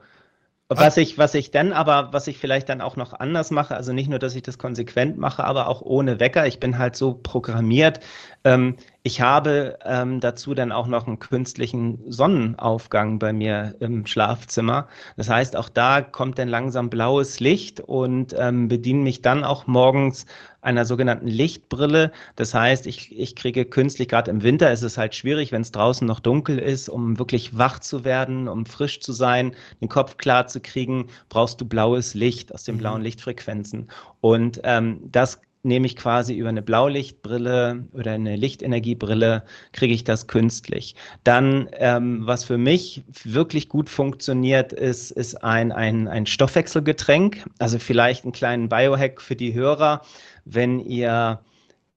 Was 0.70 0.98
ich, 0.98 1.18
was 1.18 1.34
ich 1.34 1.52
dann 1.52 1.72
aber, 1.72 2.12
was 2.12 2.28
ich 2.28 2.40
vielleicht 2.40 2.68
dann 2.68 2.82
auch 2.82 2.98
noch 2.98 3.14
anders 3.14 3.52
mache, 3.52 3.78
also 3.78 3.94
nicht 3.94 4.10
nur, 4.10 4.20
dass 4.20 4.36
ich 4.36 4.44
das 4.44 4.58
konsequent 4.58 5.18
mache, 5.18 5.46
aber 5.46 5.70
auch 5.70 5.82
ohne 5.82 6.20
Wecker. 6.20 6.46
Ich 6.46 6.60
bin 6.60 6.78
halt 6.78 6.98
so 6.98 7.14
programmiert. 7.14 8.02
Ähm, 8.48 8.78
ich 9.04 9.20
habe 9.20 9.78
ähm, 9.84 10.22
dazu 10.22 10.54
dann 10.54 10.72
auch 10.72 10.88
noch 10.88 11.06
einen 11.06 11.20
künstlichen 11.20 12.00
Sonnenaufgang 12.10 13.20
bei 13.20 13.34
mir 13.34 13.76
im 13.82 14.06
Schlafzimmer. 14.06 14.88
Das 15.18 15.30
heißt, 15.30 15.58
auch 15.58 15.68
da 15.68 16.02
kommt 16.02 16.40
dann 16.40 16.48
langsam 16.48 16.90
blaues 16.90 17.42
Licht 17.42 17.82
und 17.82 18.34
ähm, 18.38 18.70
bediene 18.70 19.02
mich 19.02 19.22
dann 19.22 19.44
auch 19.44 19.68
morgens 19.68 20.26
einer 20.62 20.86
sogenannten 20.86 21.28
Lichtbrille. 21.28 22.14
Das 22.38 22.54
heißt, 22.54 22.88
ich, 22.88 23.18
ich 23.18 23.36
kriege 23.36 23.66
künstlich, 23.66 24.08
gerade 24.08 24.32
im 24.32 24.44
Winter 24.44 24.72
ist 24.72 24.82
es 24.84 24.98
halt 24.98 25.14
schwierig, 25.14 25.52
wenn 25.52 25.62
es 25.62 25.72
draußen 25.72 26.08
noch 26.08 26.22
dunkel 26.22 26.58
ist, 26.58 26.88
um 26.88 27.20
wirklich 27.20 27.58
wach 27.58 27.80
zu 27.80 28.06
werden, 28.06 28.48
um 28.48 28.66
frisch 28.66 29.02
zu 29.02 29.12
sein, 29.12 29.56
den 29.82 29.90
Kopf 29.90 30.16
klar 30.16 30.48
zu 30.48 30.62
kriegen, 30.62 31.08
brauchst 31.28 31.60
du 31.60 31.66
blaues 31.66 32.14
Licht 32.14 32.54
aus 32.54 32.64
den 32.64 32.76
mhm. 32.76 32.80
blauen 32.80 33.02
Lichtfrequenzen. 33.02 33.90
Und 34.22 34.62
ähm, 34.64 35.00
das 35.12 35.40
nehme 35.68 35.86
ich 35.86 35.96
quasi 35.96 36.34
über 36.34 36.50
eine 36.50 36.64
Blaulichtbrille 36.64 37.86
oder 37.94 38.14
eine 38.14 38.36
Lichtenergiebrille, 38.36 39.44
kriege 39.74 39.94
ich 39.94 40.04
das 40.04 40.28
künstlich. 40.28 40.96
Dann, 41.24 41.70
ähm, 41.74 42.26
was 42.26 42.44
für 42.46 42.58
mich 42.58 43.04
wirklich 43.24 43.70
gut 43.70 43.90
funktioniert, 43.90 44.74
ist, 44.74 45.12
ist 45.12 45.44
ein, 45.44 45.72
ein, 45.72 46.08
ein 46.08 46.26
Stoffwechselgetränk. 46.26 47.46
Also 47.60 47.78
vielleicht 47.78 48.24
einen 48.24 48.32
kleinen 48.32 48.70
Biohack 48.70 49.22
für 49.22 49.36
die 49.36 49.54
Hörer, 49.54 50.02
wenn 50.46 50.80
ihr 50.80 51.40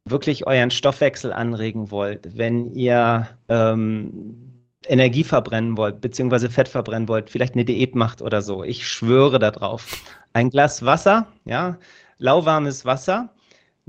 wirklich 0.05 0.47
euren 0.47 0.71
Stoffwechsel 0.71 1.33
anregen 1.33 1.91
wollt, 1.91 2.37
wenn 2.37 2.75
ihr 2.75 3.29
ähm, 3.49 4.51
Energie 4.87 5.25
verbrennen 5.25 5.77
wollt, 5.77 6.01
beziehungsweise 6.01 6.51
Fett 6.51 6.69
verbrennen 6.69 7.09
wollt, 7.09 7.31
vielleicht 7.31 7.55
eine 7.55 7.65
Diät 7.65 7.95
macht 7.95 8.23
oder 8.23 8.43
so. 8.43 8.65
Ich 8.65 8.89
schwöre 8.89 9.39
darauf. 9.39 9.87
Ein 10.33 10.51
Glas 10.51 10.85
Wasser, 10.85 11.27
ja, 11.45 11.79
lauwarmes 12.19 12.85
Wasser 12.85 13.31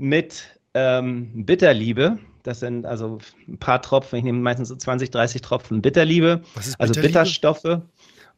mit 0.02 0.58
ähm, 0.74 1.46
Bitterliebe. 1.46 2.18
Das 2.42 2.58
sind 2.58 2.84
also 2.84 3.18
ein 3.46 3.58
paar 3.58 3.80
Tropfen, 3.80 4.18
ich 4.18 4.24
nehme 4.24 4.40
meistens 4.40 4.68
so 4.68 4.74
20, 4.74 5.12
30 5.12 5.40
Tropfen 5.42 5.80
Bitterliebe. 5.80 6.42
Also 6.56 6.72
Bitterliebe? 6.92 7.00
Bitterstoffe. 7.02 7.80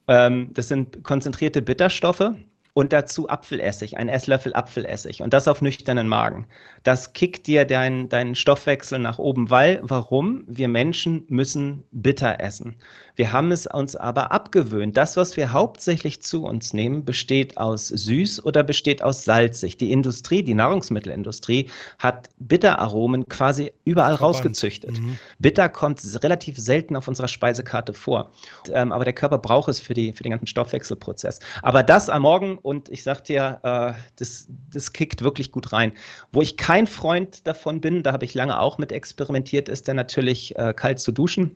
Ähm, 0.06 0.50
das 0.52 0.68
sind 0.68 1.02
konzentrierte 1.02 1.62
Bitterstoffe 1.62 2.34
und 2.74 2.92
dazu 2.92 3.28
Apfelessig, 3.28 3.96
ein 3.96 4.08
Esslöffel 4.08 4.52
Apfelessig 4.54 5.22
und 5.22 5.32
das 5.32 5.48
auf 5.48 5.62
nüchternen 5.62 6.08
Magen. 6.08 6.46
Das 6.82 7.12
kickt 7.12 7.46
dir 7.46 7.64
deinen 7.64 8.08
dein 8.08 8.34
Stoffwechsel 8.34 8.98
nach 8.98 9.18
oben, 9.18 9.48
weil, 9.48 9.80
warum? 9.82 10.44
Wir 10.46 10.68
Menschen 10.68 11.24
müssen 11.28 11.84
bitter 11.92 12.40
essen. 12.40 12.76
Wir 13.16 13.32
haben 13.32 13.52
es 13.52 13.66
uns 13.66 13.94
aber 13.94 14.32
abgewöhnt. 14.32 14.96
Das, 14.96 15.16
was 15.16 15.36
wir 15.36 15.52
hauptsächlich 15.52 16.20
zu 16.20 16.44
uns 16.44 16.72
nehmen, 16.72 17.04
besteht 17.04 17.56
aus 17.56 17.88
süß 17.88 18.44
oder 18.44 18.64
besteht 18.64 19.02
aus 19.02 19.24
salzig. 19.24 19.76
Die 19.76 19.92
Industrie, 19.92 20.42
die 20.42 20.54
Nahrungsmittelindustrie 20.54 21.70
hat 22.00 22.28
Bitteraromen 22.38 23.28
quasi 23.28 23.72
überall 23.84 24.16
Verband. 24.16 24.36
rausgezüchtet. 24.36 24.98
Mhm. 24.98 25.16
Bitter 25.38 25.68
kommt 25.68 26.00
relativ 26.22 26.58
selten 26.58 26.96
auf 26.96 27.06
unserer 27.06 27.28
Speisekarte 27.28 27.92
vor. 27.92 28.32
Ähm, 28.72 28.90
aber 28.90 29.04
der 29.04 29.12
Körper 29.12 29.38
braucht 29.38 29.68
es 29.68 29.78
für, 29.78 29.94
die, 29.94 30.12
für 30.12 30.24
den 30.24 30.30
ganzen 30.30 30.48
Stoffwechselprozess. 30.48 31.38
Aber 31.62 31.84
das 31.84 32.08
am 32.08 32.22
Morgen 32.22 32.58
und 32.64 32.88
ich 32.88 33.02
sag 33.02 33.24
dir, 33.24 33.60
äh, 33.62 33.92
das, 34.16 34.48
das 34.72 34.92
kickt 34.94 35.22
wirklich 35.22 35.52
gut 35.52 35.72
rein. 35.72 35.92
Wo 36.32 36.40
ich 36.40 36.56
kein 36.56 36.86
Freund 36.86 37.46
davon 37.46 37.80
bin, 37.80 38.02
da 38.02 38.12
habe 38.12 38.24
ich 38.24 38.32
lange 38.32 38.58
auch 38.58 38.78
mit 38.78 38.90
experimentiert, 38.90 39.68
ist 39.68 39.86
dann 39.86 39.96
natürlich 39.96 40.56
äh, 40.56 40.72
kalt 40.74 40.98
zu 40.98 41.12
duschen. 41.12 41.54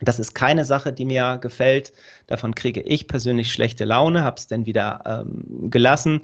Das 0.00 0.18
ist 0.18 0.34
keine 0.34 0.64
Sache, 0.64 0.92
die 0.92 1.04
mir 1.04 1.38
gefällt. 1.38 1.92
Davon 2.26 2.54
kriege 2.54 2.80
ich 2.80 3.06
persönlich 3.06 3.52
schlechte 3.52 3.84
Laune, 3.84 4.24
habe 4.24 4.38
es 4.38 4.46
dann 4.46 4.64
wieder 4.64 5.02
ähm, 5.04 5.70
gelassen. 5.70 6.22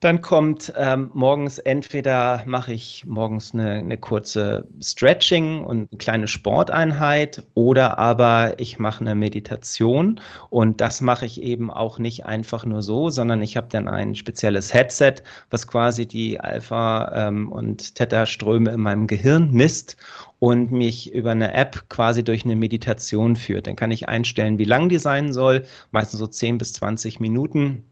Dann 0.00 0.22
kommt 0.22 0.72
ähm, 0.78 1.10
morgens 1.12 1.58
entweder 1.58 2.42
mache 2.46 2.72
ich 2.72 3.04
morgens 3.04 3.52
eine, 3.52 3.72
eine, 3.72 3.98
kurze 3.98 4.66
Stretching 4.82 5.62
und 5.62 5.90
eine 5.90 5.98
kleine 5.98 6.26
Sporteinheit 6.26 7.42
oder 7.52 7.98
aber 7.98 8.58
ich 8.58 8.78
mache 8.78 9.02
eine 9.02 9.14
Meditation 9.14 10.18
und 10.48 10.80
das 10.80 11.02
mache 11.02 11.26
ich 11.26 11.42
eben 11.42 11.70
auch 11.70 11.98
nicht 11.98 12.24
einfach 12.24 12.64
nur 12.64 12.82
so, 12.82 13.10
sondern 13.10 13.42
ich 13.42 13.58
habe 13.58 13.68
dann 13.70 13.88
ein 13.88 14.14
spezielles 14.14 14.72
Headset, 14.72 15.16
was 15.50 15.66
quasi 15.66 16.06
die 16.06 16.40
Alpha- 16.40 17.12
ähm, 17.28 17.52
und 17.52 17.94
Theta-Ströme 17.94 18.70
in 18.70 18.80
meinem 18.80 19.06
Gehirn 19.06 19.50
misst 19.52 19.98
und 20.38 20.72
mich 20.72 21.12
über 21.12 21.32
eine 21.32 21.52
App 21.52 21.90
quasi 21.90 22.24
durch 22.24 22.46
eine 22.46 22.56
Meditation 22.56 23.36
führt. 23.36 23.66
Dann 23.66 23.76
kann 23.76 23.90
ich 23.90 24.08
einstellen, 24.08 24.56
wie 24.56 24.64
lang 24.64 24.88
die 24.88 24.98
sein 24.98 25.34
soll, 25.34 25.66
meistens 25.90 26.20
so 26.20 26.26
10 26.26 26.56
bis 26.56 26.72
20 26.72 27.20
Minuten 27.20 27.84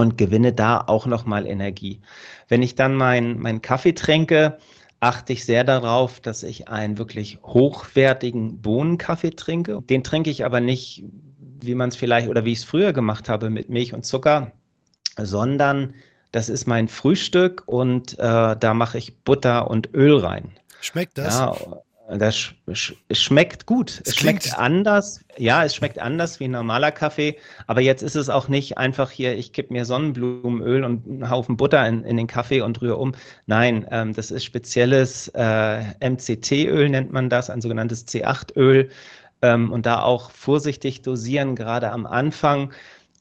und 0.00 0.18
gewinne 0.18 0.52
da 0.52 0.82
auch 0.86 1.06
nochmal 1.06 1.46
Energie. 1.46 2.00
Wenn 2.48 2.62
ich 2.62 2.74
dann 2.74 2.94
meinen 2.94 3.38
mein 3.38 3.62
Kaffee 3.62 3.92
trinke, 3.92 4.58
achte 5.00 5.32
ich 5.32 5.44
sehr 5.44 5.64
darauf, 5.64 6.20
dass 6.20 6.42
ich 6.42 6.68
einen 6.68 6.98
wirklich 6.98 7.38
hochwertigen 7.42 8.60
Bohnenkaffee 8.60 9.30
trinke. 9.30 9.80
Den 9.82 10.04
trinke 10.04 10.30
ich 10.30 10.44
aber 10.44 10.60
nicht, 10.60 11.04
wie 11.60 11.74
man 11.74 11.90
es 11.90 11.96
vielleicht 11.96 12.28
oder 12.28 12.44
wie 12.44 12.52
ich 12.52 12.58
es 12.58 12.64
früher 12.64 12.92
gemacht 12.92 13.28
habe 13.28 13.50
mit 13.50 13.68
Milch 13.70 13.94
und 13.94 14.04
Zucker, 14.04 14.52
sondern 15.16 15.94
das 16.32 16.48
ist 16.48 16.66
mein 16.66 16.88
Frühstück 16.88 17.64
und 17.66 18.18
äh, 18.18 18.56
da 18.56 18.74
mache 18.74 18.98
ich 18.98 19.18
Butter 19.18 19.70
und 19.70 19.94
Öl 19.94 20.18
rein. 20.18 20.52
Schmeckt 20.80 21.18
das? 21.18 21.38
Ja, 21.38 21.56
das 22.18 22.36
sch 22.36 22.54
sch 22.72 22.94
schmeckt 23.12 23.66
gut. 23.66 24.00
Es, 24.04 24.10
es 24.10 24.16
schmeckt 24.16 24.58
anders. 24.58 25.24
Ja, 25.36 25.64
es 25.64 25.74
schmeckt 25.74 25.98
anders 25.98 26.40
wie 26.40 26.44
ein 26.44 26.50
normaler 26.50 26.90
Kaffee. 26.90 27.36
Aber 27.66 27.80
jetzt 27.80 28.02
ist 28.02 28.16
es 28.16 28.28
auch 28.28 28.48
nicht 28.48 28.78
einfach 28.78 29.10
hier, 29.10 29.36
ich 29.36 29.52
kipp 29.52 29.70
mir 29.70 29.84
Sonnenblumenöl 29.84 30.84
und 30.84 31.06
einen 31.06 31.30
Haufen 31.30 31.56
Butter 31.56 31.86
in, 31.86 32.04
in 32.04 32.16
den 32.16 32.26
Kaffee 32.26 32.60
und 32.62 32.80
rühre 32.80 32.96
um. 32.96 33.12
Nein, 33.46 33.86
ähm, 33.90 34.12
das 34.12 34.30
ist 34.30 34.44
spezielles 34.44 35.28
äh, 35.34 35.82
MCT-Öl, 36.00 36.88
nennt 36.88 37.12
man 37.12 37.28
das, 37.28 37.50
ein 37.50 37.60
sogenanntes 37.60 38.06
C8-Öl. 38.06 38.90
Ähm, 39.42 39.72
und 39.72 39.86
da 39.86 40.02
auch 40.02 40.30
vorsichtig 40.30 41.02
dosieren, 41.02 41.54
gerade 41.54 41.90
am 41.90 42.06
Anfang. 42.06 42.72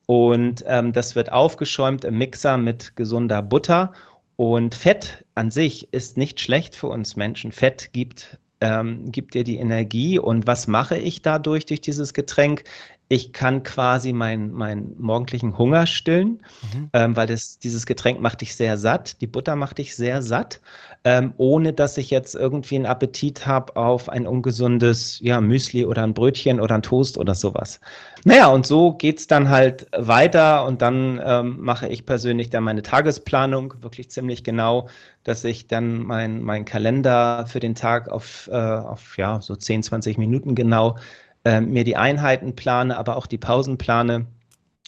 Und 0.05 0.63
ähm, 0.67 0.93
das 0.93 1.15
wird 1.15 1.31
aufgeschäumt 1.31 2.03
im 2.03 2.17
Mixer 2.17 2.57
mit 2.57 2.95
gesunder 2.95 3.41
Butter. 3.41 3.93
Und 4.35 4.73
Fett 4.73 5.25
an 5.35 5.51
sich 5.51 5.93
ist 5.93 6.17
nicht 6.17 6.39
schlecht 6.39 6.75
für 6.75 6.87
uns 6.87 7.15
Menschen. 7.15 7.51
Fett 7.51 7.91
gibt 7.93 8.39
ähm, 8.61 9.11
gibt 9.11 9.33
dir 9.33 9.43
die 9.43 9.57
Energie. 9.57 10.19
Und 10.19 10.47
was 10.47 10.67
mache 10.67 10.97
ich 10.97 11.21
dadurch, 11.21 11.65
durch 11.65 11.81
dieses 11.81 12.13
Getränk? 12.13 12.63
Ich 13.11 13.33
kann 13.33 13.63
quasi 13.63 14.13
meinen 14.13 14.53
mein 14.53 14.93
morgendlichen 14.99 15.57
Hunger 15.57 15.87
stillen, 15.87 16.41
mhm. 16.73 16.89
ähm, 16.93 17.15
weil 17.15 17.25
das, 17.25 17.57
dieses 17.57 17.87
Getränk 17.87 18.21
macht 18.21 18.41
dich 18.41 18.55
sehr 18.55 18.77
satt, 18.77 19.19
die 19.21 19.27
Butter 19.27 19.55
macht 19.55 19.79
dich 19.79 19.95
sehr 19.95 20.21
satt, 20.21 20.61
ähm, 21.03 21.33
ohne 21.37 21.73
dass 21.73 21.97
ich 21.97 22.11
jetzt 22.11 22.35
irgendwie 22.35 22.75
einen 22.75 22.85
Appetit 22.85 23.47
habe 23.47 23.75
auf 23.75 24.09
ein 24.09 24.27
ungesundes 24.27 25.19
ja, 25.23 25.41
Müsli 25.41 25.85
oder 25.85 26.03
ein 26.03 26.13
Brötchen 26.13 26.59
oder 26.59 26.75
ein 26.75 26.83
Toast 26.83 27.17
oder 27.17 27.33
sowas. 27.33 27.79
Naja, 28.25 28.47
und 28.47 28.65
so 28.67 28.93
geht's 28.93 29.27
dann 29.27 29.49
halt 29.49 29.87
weiter 29.95 30.65
und 30.65 30.81
dann 30.81 31.21
ähm, 31.23 31.57
mache 31.61 31.87
ich 31.87 32.05
persönlich 32.05 32.49
dann 32.49 32.63
meine 32.63 32.81
Tagesplanung 32.81 33.75
wirklich 33.81 34.09
ziemlich 34.09 34.43
genau, 34.43 34.89
dass 35.23 35.43
ich 35.45 35.67
dann 35.67 36.03
mein, 36.03 36.41
mein 36.43 36.65
Kalender 36.65 37.45
für 37.47 37.61
den 37.61 37.75
Tag 37.75 38.09
auf, 38.09 38.49
äh, 38.51 38.55
auf 38.55 39.17
ja, 39.17 39.39
so 39.41 39.55
10, 39.55 39.83
20 39.83 40.17
Minuten 40.17 40.53
genau 40.55 40.97
äh, 41.45 41.61
mir 41.61 41.85
die 41.85 41.95
Einheiten 41.95 42.55
plane, 42.55 42.97
aber 42.97 43.15
auch 43.15 43.27
die 43.27 43.37
Pausen 43.37 43.77
plane. 43.77 44.27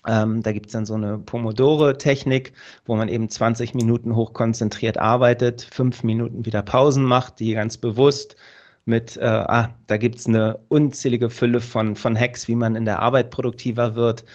Ähm, 0.07 0.41
da 0.41 0.51
gibt 0.51 0.67
es 0.67 0.73
dann 0.73 0.85
so 0.85 0.95
eine 0.95 1.19
Pomodore-Technik, 1.19 2.53
wo 2.85 2.95
man 2.95 3.07
eben 3.07 3.29
20 3.29 3.75
Minuten 3.75 4.15
hochkonzentriert 4.15 4.97
arbeitet, 4.97 5.67
fünf 5.71 6.03
Minuten 6.03 6.45
wieder 6.45 6.63
Pausen 6.63 7.03
macht, 7.05 7.39
die 7.39 7.53
ganz 7.53 7.77
bewusst 7.77 8.35
mit, 8.85 9.17
äh, 9.17 9.25
ah, 9.25 9.75
da 9.87 9.97
gibt 9.97 10.19
es 10.19 10.27
eine 10.27 10.59
unzählige 10.69 11.29
Fülle 11.29 11.61
von, 11.61 11.95
von 11.95 12.17
Hacks, 12.17 12.47
wie 12.47 12.55
man 12.55 12.75
in 12.75 12.85
der 12.85 12.99
Arbeit 12.99 13.29
produktiver 13.29 13.95
wird. 13.95 14.25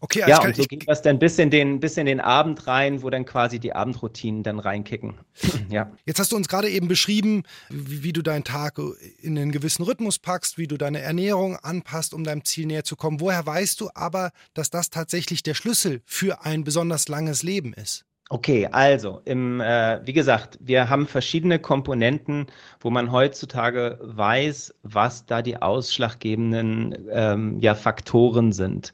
Okay, 0.00 0.22
also 0.22 0.30
ja, 0.30 0.46
und 0.46 0.54
so 0.54 0.62
ging 0.64 0.80
das 0.86 1.02
dann 1.02 1.18
bis 1.18 1.38
in, 1.38 1.50
den, 1.50 1.80
bis 1.80 1.96
in 1.96 2.06
den 2.06 2.20
Abend 2.20 2.66
rein, 2.66 3.02
wo 3.02 3.10
dann 3.10 3.24
quasi 3.24 3.58
die 3.58 3.72
Abendroutinen 3.72 4.42
dann 4.42 4.58
reinkicken. 4.58 5.14
ja. 5.70 5.90
Jetzt 6.04 6.20
hast 6.20 6.32
du 6.32 6.36
uns 6.36 6.48
gerade 6.48 6.68
eben 6.68 6.86
beschrieben, 6.86 7.42
wie, 7.70 8.04
wie, 8.04 8.12
du 8.12 8.22
deinen 8.22 8.44
Tag 8.44 8.78
in 9.20 9.38
einen 9.38 9.52
gewissen 9.52 9.82
Rhythmus 9.82 10.18
packst, 10.18 10.58
wie 10.58 10.66
du 10.66 10.76
deine 10.76 11.00
Ernährung 11.00 11.56
anpasst, 11.56 12.14
um 12.14 12.24
deinem 12.24 12.44
Ziel 12.44 12.66
näher 12.66 12.84
zu 12.84 12.94
kommen. 12.94 13.20
Woher 13.20 13.46
weißt 13.46 13.80
du 13.80 13.90
aber, 13.94 14.30
dass 14.54 14.70
das 14.70 14.90
tatsächlich 14.90 15.42
der 15.42 15.54
Schlüssel 15.54 16.02
für 16.04 16.44
ein 16.44 16.62
besonders 16.62 17.08
langes 17.08 17.42
Leben 17.42 17.72
ist? 17.72 18.05
Okay, 18.28 18.66
also 18.66 19.20
im, 19.24 19.60
äh, 19.60 20.00
wie 20.04 20.12
gesagt, 20.12 20.58
wir 20.60 20.90
haben 20.90 21.06
verschiedene 21.06 21.60
Komponenten, 21.60 22.46
wo 22.80 22.90
man 22.90 23.12
heutzutage 23.12 24.00
weiß, 24.02 24.74
was 24.82 25.26
da 25.26 25.42
die 25.42 25.62
ausschlaggebenden 25.62 27.06
ähm, 27.12 27.60
ja, 27.60 27.76
Faktoren 27.76 28.50
sind. 28.50 28.92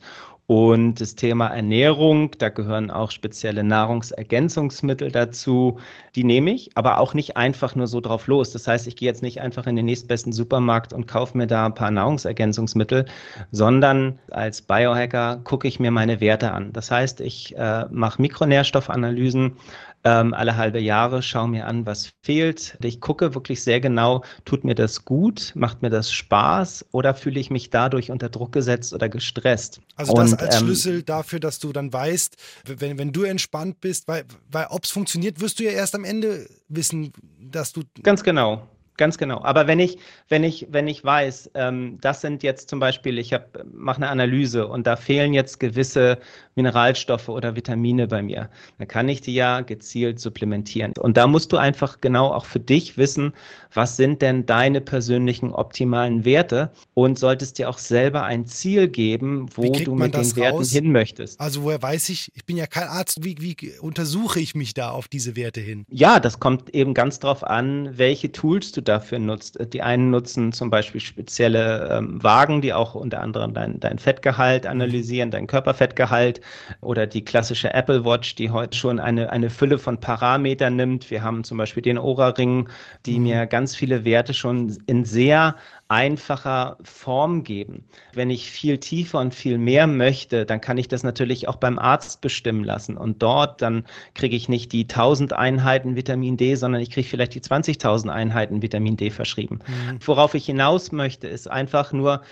Und 0.49 1.01
das 1.01 1.15
Thema 1.15 1.47
Ernährung, 1.49 2.33
da 2.37 2.49
gehören 2.49 2.91
auch 2.91 3.11
spezielle 3.11 3.63
Nahrungsergänzungsmittel 3.63 5.11
dazu. 5.13 5.79
Die 6.17 6.25
nehme 6.25 6.51
ich, 6.51 6.71
aber 6.75 6.99
auch 6.99 7.15
nicht 7.15 7.37
einfach 7.37 7.75
nur 7.75 7.87
so 7.87 8.01
drauf 8.01 8.27
los. 8.27 8.51
Das 8.51 8.67
heißt, 8.67 8.87
ich 8.87 8.97
gehe 8.97 9.09
jetzt 9.09 9.23
nicht 9.23 9.41
einfach 9.41 9.67
in 9.67 9.77
den 9.77 9.87
nächstbesten 9.87 10.33
Supermarkt 10.33 10.93
und 10.93 11.07
kaufe 11.07 11.39
mir 11.39 11.47
da 11.47 11.67
ein 11.67 11.75
paar 11.75 11.93
Nahrungsergänzungsmittel, 11.93 13.07
sondern 13.53 14.19
als 14.31 14.63
Biohacker 14.63 15.41
gucke 15.45 15.69
ich 15.69 15.79
mir 15.79 15.93
meine 15.93 16.21
Werte 16.21 16.53
an. 16.53 16.73
Das 16.73 16.91
heißt, 16.91 17.21
ich 17.21 17.57
äh, 17.57 17.87
mache 17.91 18.21
Mikronährstoffanalysen, 18.21 19.57
ähm, 20.05 20.35
alle 20.35 20.57
halbe 20.57 20.81
Jahre, 20.81 21.23
schaue 21.23 21.49
mir 21.49 21.67
an, 21.67 21.87
was 21.87 22.13
fehlt. 22.23 22.77
Ich 22.83 23.01
gucke 23.01 23.35
wirklich 23.35 23.63
sehr 23.63 23.81
genau, 23.81 24.25
tut 24.45 24.65
mir 24.65 24.75
das 24.75 25.05
gut, 25.05 25.53
macht 25.55 25.83
mir 25.83 25.91
das 25.91 26.13
Spaß 26.13 26.87
oder 26.91 27.15
fühle 27.15 27.39
ich 27.39 27.51
mich 27.51 27.71
dadurch 27.71 28.11
unter 28.11 28.29
Druck 28.29 28.53
gesetzt 28.53 28.93
oder 28.93 29.09
gestresst? 29.09 29.81
Also 29.97 30.15
das 30.15 30.33
Und, 30.33 30.41
als 30.41 30.61
ähm, 30.61 30.67
Schlüssel 30.67 31.03
dafür, 31.03 31.41
dass 31.41 31.59
du 31.59 31.73
dann 31.73 31.93
weißt, 31.93 32.37
wenn, 32.67 32.99
wenn 32.99 33.13
du 33.13 33.23
entspannt 33.23 33.81
bist, 33.81 34.09
weil, 34.09 34.25
weil 34.51 34.67
ob 34.71 34.85
es 34.85 34.91
funktioniert, 34.91 35.41
wirst 35.41 35.61
du 35.61 35.65
ja 35.65 35.71
erst 35.71 35.95
am 35.95 36.05
Ende 36.05 36.47
wissen, 36.69 37.13
dass 37.39 37.73
du. 37.73 37.83
Ganz 38.03 38.23
genau. 38.23 38.67
Ganz 38.99 39.17
genau. 39.17 39.43
Aber 39.43 39.67
wenn 39.67 39.79
ich, 39.79 39.99
wenn 40.29 40.45
ich, 40.45 40.67
wenn 40.71 40.87
ich 40.87 41.03
weiß, 41.03 41.53
ähm, 41.55 41.99
das 42.01 42.21
sind 42.21 42.43
jetzt 42.43 42.69
zum 42.69 42.79
Beispiel, 42.79 43.19
ich 43.19 43.35
mache 43.73 43.97
eine 43.97 44.09
Analyse 44.09 44.67
und 44.67 44.87
da 44.87 44.97
fehlen 44.97 45.33
jetzt 45.33 45.61
gewisse 45.61 46.19
Mineralstoffe 46.57 47.31
oder 47.31 47.57
Vitamine 47.57 48.07
bei 48.07 48.23
mir, 48.23 48.51
dann 48.79 48.89
kann 48.89 49.09
ich 49.09 49.23
die 49.23 49.35
ja 49.35 49.63
gezielt 49.63 50.21
supplementieren. 50.21 50.93
Und 50.99 51.17
da 51.17 51.27
musst 51.27 51.53
du 51.53 51.57
einfach 51.57 52.03
genau 52.03 52.29
auch 52.29 52.45
für 52.45 52.61
dich 52.61 52.99
wissen, 52.99 53.33
was 53.73 53.97
sind 53.97 54.21
denn 54.21 54.45
deine 54.45 54.83
persönlichen 54.83 55.53
optimalen 55.53 56.27
Werte 56.27 56.71
und 56.93 57.19
solltest 57.19 57.59
dir 57.59 57.71
auch 57.71 57.79
selber 57.79 58.25
ein 58.25 58.47
Ziel 58.47 58.89
geben, 58.89 59.47
wo 59.55 59.73
du 59.73 59.95
mit 59.95 60.15
den 60.15 60.37
Werten 60.37 60.65
hin 60.65 60.93
möchtest. 60.93 61.41
Also 61.41 61.63
woher 61.63 61.81
weiß 61.81 62.11
ich, 62.11 62.31
ich 62.35 62.45
bin 62.45 62.59
ja 62.59 62.67
kein 62.67 62.89
Arzt, 62.89 63.25
wie, 63.25 63.37
wie 63.41 63.57
untersuche 63.81 64.39
ich 64.41 64.55
mich 64.55 64.75
da 64.75 64.91
auf 64.91 65.09
diese 65.09 65.35
Werte 65.37 65.61
hin? 65.61 65.87
Ja, 65.89 66.21
das 66.21 66.39
kommt 66.39 66.75
eben 66.75 66.93
ganz 66.93 67.19
drauf 67.19 67.43
an, 67.43 67.97
welche 67.97 68.31
Tools 68.31 68.73
du 68.73 68.82
dafür 68.83 69.19
nutzt. 69.19 69.59
Die 69.73 69.83
einen 69.83 70.11
nutzen 70.11 70.53
zum 70.53 70.71
Beispiel 70.71 71.01
spezielle 71.01 71.89
ähm, 71.91 72.23
Wagen, 72.23 72.61
die 72.61 72.73
auch 72.73 72.95
unter 72.95 73.21
anderem 73.21 73.55
dein, 73.55 73.81
dein 73.81 73.99
Fettgehalt 73.99 74.67
analysieren, 74.67 75.31
dein 75.31 75.47
Körperfettgehalt 75.47 76.41
oder 76.81 77.07
die 77.07 77.25
klassische 77.25 77.73
Apple 77.73 78.05
Watch, 78.05 78.35
die 78.35 78.51
heute 78.51 78.77
schon 78.77 79.01
eine, 79.01 79.31
eine 79.31 79.51
Fülle 79.51 79.79
von 79.79 79.99
Parametern 79.99 80.77
nimmt. 80.77 81.11
Wir 81.11 81.23
haben 81.23 81.45
zum 81.45 81.59
Beispiel 81.59 81.83
den 81.83 81.99
Oura-Ring, 81.99 82.69
die 83.07 83.19
mhm. 83.19 83.25
mir 83.25 83.47
ganz 83.47 83.77
viele 83.77 84.05
Werte 84.05 84.35
schon 84.35 84.77
in 84.87 85.05
sehr 85.05 85.57
einfacher 85.89 86.79
Form 86.83 87.45
geben. 87.45 87.85
Wenn 88.15 88.31
ich 88.31 88.51
viel 88.51 88.79
tiefer 88.79 89.21
und 89.21 89.35
viel 89.35 89.59
mehr 89.59 89.87
möchte, 89.87 90.47
dann 90.47 90.61
kann 90.61 90.79
ich 90.79 90.89
das 90.89 91.03
natürlich 91.03 91.49
auch 91.49 91.57
beim 91.57 91.79
Arzt 91.79 92.21
bestimmen 92.21 92.65
lassen. 92.65 92.97
Und 92.97 93.23
dort 93.23 93.61
dann 93.61 93.85
kriege 94.15 94.35
ich 94.35 94.49
nicht 94.49 94.73
die 94.73 94.83
1000 94.83 95.35
Einheiten 95.35 95.95
Vitamin 95.95 96.37
D, 96.37 96.55
sondern 96.55 96.81
ich 96.81 96.91
kriege 96.91 97.07
vielleicht 97.07 97.35
die 97.35 97.43
20.000 97.43 98.09
Einheiten 98.09 98.63
Vitamin 98.63 98.97
D 98.97 99.11
verschrieben. 99.11 99.61
Mhm. 99.67 99.99
Worauf 100.05 100.35
ich 100.35 100.47
hinaus 100.47 100.93
möchte, 100.93 101.29
ist 101.29 101.51
einfach 101.51 101.93
nur, 101.93 102.23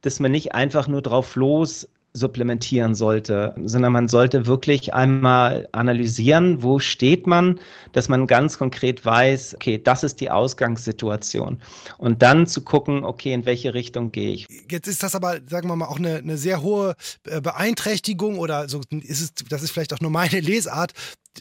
dass 0.00 0.18
man 0.18 0.32
nicht 0.32 0.54
einfach 0.54 0.88
nur 0.88 1.00
drauf 1.00 1.36
los 1.36 1.88
supplementieren 2.16 2.94
sollte, 2.94 3.54
sondern 3.64 3.92
man 3.92 4.06
sollte 4.06 4.46
wirklich 4.46 4.94
einmal 4.94 5.68
analysieren, 5.72 6.62
wo 6.62 6.78
steht 6.78 7.26
man, 7.26 7.58
dass 7.92 8.08
man 8.08 8.28
ganz 8.28 8.56
konkret 8.56 9.04
weiß, 9.04 9.56
okay, 9.56 9.80
das 9.82 10.04
ist 10.04 10.20
die 10.20 10.30
Ausgangssituation. 10.30 11.60
Und 11.98 12.22
dann 12.22 12.46
zu 12.46 12.62
gucken, 12.62 13.04
okay, 13.04 13.32
in 13.32 13.46
welche 13.46 13.74
Richtung 13.74 14.12
gehe 14.12 14.32
ich. 14.32 14.46
Jetzt 14.70 14.86
ist 14.86 15.02
das 15.02 15.16
aber, 15.16 15.40
sagen 15.50 15.68
wir 15.68 15.74
mal, 15.74 15.86
auch 15.86 15.98
eine, 15.98 16.18
eine 16.18 16.38
sehr 16.38 16.62
hohe 16.62 16.94
äh, 17.24 17.40
Beeinträchtigung 17.40 18.38
oder 18.38 18.68
so 18.68 18.80
ist 18.90 19.20
es, 19.20 19.34
das 19.48 19.64
ist 19.64 19.72
vielleicht 19.72 19.92
auch 19.92 20.00
nur 20.00 20.12
meine 20.12 20.38
Lesart. 20.38 20.92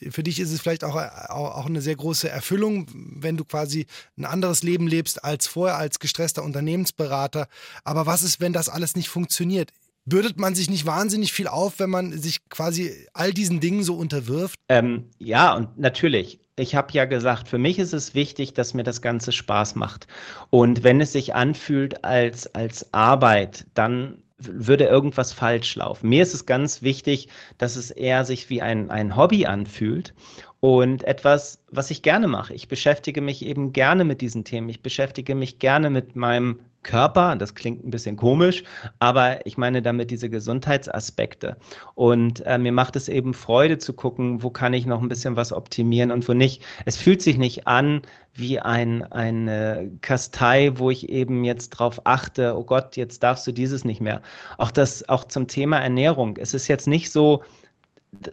Für 0.09 0.23
dich 0.23 0.39
ist 0.39 0.51
es 0.51 0.59
vielleicht 0.59 0.83
auch, 0.83 0.95
auch 0.95 1.67
eine 1.67 1.81
sehr 1.81 1.95
große 1.95 2.27
Erfüllung, 2.27 2.87
wenn 2.95 3.37
du 3.37 3.45
quasi 3.45 3.85
ein 4.17 4.25
anderes 4.25 4.63
Leben 4.63 4.87
lebst 4.87 5.23
als 5.23 5.45
vorher 5.45 5.77
als 5.77 5.99
gestresster 5.99 6.43
Unternehmensberater. 6.43 7.47
Aber 7.83 8.07
was 8.07 8.23
ist, 8.23 8.41
wenn 8.41 8.53
das 8.53 8.69
alles 8.69 8.95
nicht 8.95 9.09
funktioniert? 9.09 9.71
Bürdet 10.05 10.37
man 10.37 10.53
sich 10.53 10.69
nicht 10.69 10.85
wahnsinnig 10.85 11.31
viel 11.31 11.47
auf, 11.47 11.79
wenn 11.79 11.89
man 11.89 12.11
sich 12.11 12.49
quasi 12.49 12.91
all 13.13 13.31
diesen 13.31 13.59
Dingen 13.61 13.83
so 13.83 13.95
unterwirft? 13.95 14.59
Ähm, 14.67 15.09
ja, 15.17 15.55
und 15.55 15.77
natürlich. 15.77 16.39
Ich 16.55 16.75
habe 16.75 16.91
ja 16.91 17.05
gesagt, 17.05 17.47
für 17.47 17.57
mich 17.57 17.79
ist 17.79 17.93
es 17.93 18.13
wichtig, 18.13 18.53
dass 18.53 18.73
mir 18.73 18.83
das 18.83 19.01
Ganze 19.01 19.31
Spaß 19.31 19.75
macht. 19.75 20.07
Und 20.49 20.83
wenn 20.83 21.01
es 21.01 21.13
sich 21.13 21.33
anfühlt 21.33 22.03
als, 22.03 22.53
als 22.53 22.93
Arbeit, 22.93 23.65
dann 23.73 24.23
würde 24.37 24.85
irgendwas 24.85 25.31
falsch 25.31 25.75
laufen. 25.75 26.09
Mir 26.09 26.21
ist 26.21 26.33
es 26.33 26.45
ganz 26.45 26.81
wichtig, 26.81 27.29
dass 27.57 27.75
es 27.75 27.91
eher 27.91 28.25
sich 28.25 28.49
wie 28.49 28.61
ein, 28.61 28.89
ein 28.91 29.15
Hobby 29.15 29.45
anfühlt 29.45 30.13
und 30.59 31.03
etwas, 31.03 31.59
was 31.71 31.91
ich 31.91 32.01
gerne 32.01 32.27
mache. 32.27 32.53
Ich 32.53 32.67
beschäftige 32.67 33.21
mich 33.21 33.45
eben 33.45 33.73
gerne 33.73 34.03
mit 34.03 34.21
diesen 34.21 34.43
Themen. 34.43 34.69
Ich 34.69 34.81
beschäftige 34.81 35.35
mich 35.35 35.59
gerne 35.59 35.89
mit 35.89 36.15
meinem 36.15 36.59
Körper. 36.83 37.35
Das 37.35 37.55
klingt 37.55 37.85
ein 37.85 37.91
bisschen 37.91 38.17
komisch, 38.17 38.63
aber 38.99 39.45
ich 39.45 39.57
meine 39.57 39.81
damit 39.81 40.11
diese 40.11 40.29
Gesundheitsaspekte. 40.29 41.57
Und 41.95 42.45
äh, 42.45 42.57
mir 42.57 42.71
macht 42.71 42.95
es 42.95 43.09
eben 43.09 43.33
Freude 43.33 43.77
zu 43.77 43.93
gucken, 43.93 44.43
wo 44.43 44.49
kann 44.49 44.73
ich 44.73 44.85
noch 44.85 45.01
ein 45.01 45.09
bisschen 45.09 45.35
was 45.35 45.51
optimieren 45.51 46.11
und 46.11 46.27
wo 46.27 46.33
nicht. 46.33 46.63
Es 46.85 46.97
fühlt 46.97 47.21
sich 47.21 47.37
nicht 47.37 47.67
an 47.67 48.01
wie 48.35 48.59
ein, 48.59 49.03
eine 49.11 49.91
Kastei, 50.01 50.71
wo 50.75 50.89
ich 50.89 51.09
eben 51.09 51.43
jetzt 51.43 51.69
drauf 51.69 52.01
achte, 52.05 52.57
oh 52.57 52.63
Gott, 52.63 52.95
jetzt 52.97 53.21
darfst 53.23 53.45
du 53.45 53.51
dieses 53.51 53.85
nicht 53.85 54.01
mehr. 54.01 54.21
Auch 54.57 54.71
das, 54.71 55.07
auch 55.07 55.25
zum 55.25 55.47
Thema 55.47 55.79
Ernährung. 55.79 56.37
Es 56.37 56.53
ist 56.53 56.67
jetzt 56.67 56.87
nicht 56.87 57.11
so, 57.11 57.43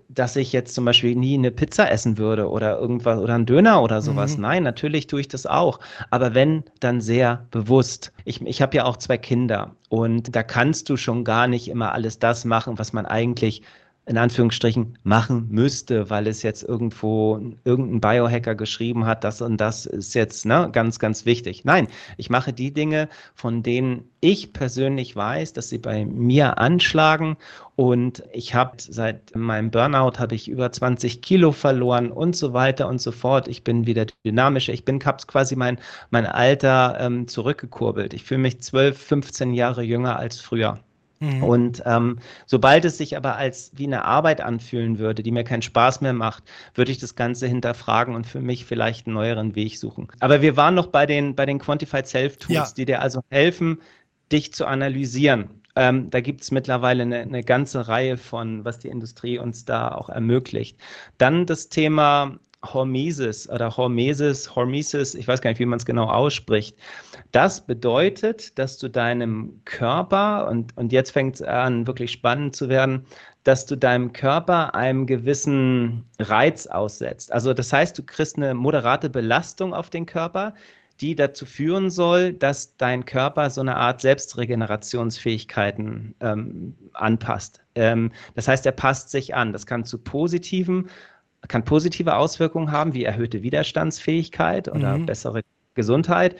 dass 0.08 0.36
ich 0.36 0.52
jetzt 0.52 0.74
zum 0.74 0.84
Beispiel 0.84 1.14
nie 1.14 1.34
eine 1.34 1.50
Pizza 1.50 1.90
essen 1.90 2.18
würde 2.18 2.48
oder 2.48 2.78
irgendwas 2.78 3.18
oder 3.18 3.34
einen 3.34 3.46
Döner 3.46 3.82
oder 3.82 4.02
sowas. 4.02 4.36
Mhm. 4.36 4.42
Nein, 4.42 4.62
natürlich 4.62 5.06
tue 5.06 5.20
ich 5.20 5.28
das 5.28 5.46
auch. 5.46 5.80
Aber 6.10 6.34
wenn, 6.34 6.64
dann 6.80 7.00
sehr 7.00 7.46
bewusst. 7.50 8.12
Ich, 8.24 8.40
ich 8.42 8.62
habe 8.62 8.76
ja 8.76 8.84
auch 8.84 8.96
zwei 8.96 9.18
Kinder 9.18 9.74
und 9.88 10.34
da 10.34 10.42
kannst 10.42 10.88
du 10.88 10.96
schon 10.96 11.24
gar 11.24 11.46
nicht 11.46 11.68
immer 11.68 11.92
alles 11.92 12.18
das 12.18 12.44
machen, 12.44 12.78
was 12.78 12.92
man 12.92 13.06
eigentlich 13.06 13.62
in 14.06 14.18
Anführungsstrichen 14.18 14.98
machen 15.04 15.46
müsste, 15.50 16.10
weil 16.10 16.26
es 16.26 16.42
jetzt 16.42 16.62
irgendwo 16.62 17.40
irgendein 17.64 18.00
Biohacker 18.00 18.54
geschrieben 18.54 19.06
hat, 19.06 19.24
das 19.24 19.40
und 19.40 19.58
das 19.58 19.86
ist 19.86 20.14
jetzt 20.14 20.46
ne, 20.46 20.68
ganz, 20.72 20.98
ganz 20.98 21.26
wichtig. 21.26 21.64
Nein, 21.64 21.86
ich 22.16 22.30
mache 22.30 22.52
die 22.52 22.72
Dinge, 22.72 23.08
von 23.34 23.62
denen 23.62 24.08
ich 24.20 24.52
persönlich 24.52 25.14
weiß, 25.14 25.52
dass 25.52 25.68
sie 25.68 25.78
bei 25.78 26.04
mir 26.04 26.58
anschlagen 26.58 27.36
und 27.76 28.22
ich 28.32 28.54
habe 28.54 28.72
seit 28.78 29.34
meinem 29.36 29.70
Burnout 29.70 30.18
habe 30.18 30.34
ich 30.34 30.48
über 30.48 30.70
20 30.70 31.22
Kilo 31.22 31.52
verloren 31.52 32.10
und 32.10 32.36
so 32.36 32.52
weiter 32.52 32.88
und 32.88 33.00
so 33.00 33.12
fort. 33.12 33.48
Ich 33.48 33.64
bin 33.64 33.86
wieder 33.86 34.06
dynamischer. 34.26 34.72
Ich 34.72 34.84
bin 34.84 35.00
habe 35.04 35.24
quasi 35.26 35.56
mein, 35.56 35.78
mein 36.10 36.26
Alter 36.26 36.98
ähm, 37.00 37.26
zurückgekurbelt. 37.28 38.12
Ich 38.12 38.24
fühle 38.24 38.40
mich 38.40 38.60
12, 38.60 38.98
15 38.98 39.54
Jahre 39.54 39.82
jünger 39.82 40.18
als 40.18 40.40
früher. 40.40 40.80
Mhm. 41.20 41.44
Und 41.44 41.82
ähm, 41.84 42.18
sobald 42.46 42.84
es 42.86 42.96
sich 42.96 43.16
aber 43.16 43.36
als 43.36 43.72
wie 43.74 43.86
eine 43.86 44.04
Arbeit 44.06 44.40
anfühlen 44.40 44.98
würde, 44.98 45.22
die 45.22 45.30
mir 45.30 45.44
keinen 45.44 45.62
Spaß 45.62 46.00
mehr 46.00 46.14
macht, 46.14 46.44
würde 46.74 46.90
ich 46.90 46.98
das 46.98 47.14
Ganze 47.14 47.46
hinterfragen 47.46 48.14
und 48.14 48.26
für 48.26 48.40
mich 48.40 48.64
vielleicht 48.64 49.06
einen 49.06 49.14
neueren 49.14 49.54
Weg 49.54 49.78
suchen. 49.78 50.08
Aber 50.20 50.40
wir 50.40 50.56
waren 50.56 50.74
noch 50.74 50.86
bei 50.86 51.04
den, 51.04 51.34
bei 51.34 51.44
den 51.44 51.58
Quantified 51.58 52.06
Self-Tools, 52.06 52.54
ja. 52.54 52.72
die 52.74 52.86
dir 52.86 53.02
also 53.02 53.20
helfen, 53.30 53.80
dich 54.32 54.54
zu 54.54 54.64
analysieren. 54.64 55.60
Ähm, 55.76 56.10
da 56.10 56.20
gibt 56.20 56.40
es 56.40 56.50
mittlerweile 56.50 57.02
eine, 57.02 57.20
eine, 57.20 57.44
ganze 57.44 57.86
Reihe 57.86 58.16
von, 58.16 58.64
was 58.64 58.78
die 58.78 58.88
Industrie 58.88 59.38
uns 59.38 59.64
da 59.64 59.92
auch 59.92 60.08
ermöglicht. 60.08 60.78
Dann 61.18 61.46
das 61.46 61.68
Thema 61.68 62.38
Hormesis 62.62 63.48
oder 63.48 63.76
Hormesis, 63.76 64.54
Hormesis, 64.54 65.14
ich 65.14 65.26
weiß 65.26 65.40
gar 65.40 65.50
nicht, 65.50 65.60
wie 65.60 65.66
man 65.66 65.78
es 65.78 65.86
genau 65.86 66.06
ausspricht. 66.06 66.76
Das 67.32 67.64
bedeutet, 67.64 68.58
dass 68.58 68.78
du 68.78 68.88
deinem 68.88 69.60
Körper, 69.64 70.48
und, 70.48 70.76
und 70.76 70.92
jetzt 70.92 71.10
fängt 71.10 71.36
es 71.36 71.42
an, 71.42 71.86
wirklich 71.86 72.12
spannend 72.12 72.54
zu 72.54 72.68
werden, 72.68 73.06
dass 73.44 73.66
du 73.66 73.76
deinem 73.76 74.12
Körper 74.12 74.74
einem 74.74 75.06
gewissen 75.06 76.04
Reiz 76.18 76.66
aussetzt. 76.66 77.32
Also 77.32 77.54
das 77.54 77.72
heißt, 77.72 77.96
du 77.98 78.02
kriegst 78.02 78.36
eine 78.36 78.54
moderate 78.54 79.08
Belastung 79.08 79.72
auf 79.72 79.88
den 79.88 80.04
Körper, 80.04 80.52
die 81.00 81.14
dazu 81.14 81.46
führen 81.46 81.88
soll, 81.88 82.34
dass 82.34 82.76
dein 82.76 83.06
Körper 83.06 83.48
so 83.48 83.62
eine 83.62 83.76
Art 83.76 84.02
Selbstregenerationsfähigkeiten 84.02 86.14
ähm, 86.20 86.76
anpasst. 86.92 87.62
Ähm, 87.74 88.12
das 88.34 88.48
heißt, 88.48 88.66
er 88.66 88.72
passt 88.72 89.10
sich 89.10 89.34
an. 89.34 89.54
Das 89.54 89.64
kann 89.64 89.84
zu 89.84 89.96
positiven 89.96 90.90
kann 91.48 91.64
positive 91.64 92.16
Auswirkungen 92.16 92.70
haben, 92.70 92.94
wie 92.94 93.04
erhöhte 93.04 93.42
Widerstandsfähigkeit 93.42 94.68
oder 94.68 94.98
mhm. 94.98 95.06
bessere 95.06 95.42
Gesundheit. 95.74 96.36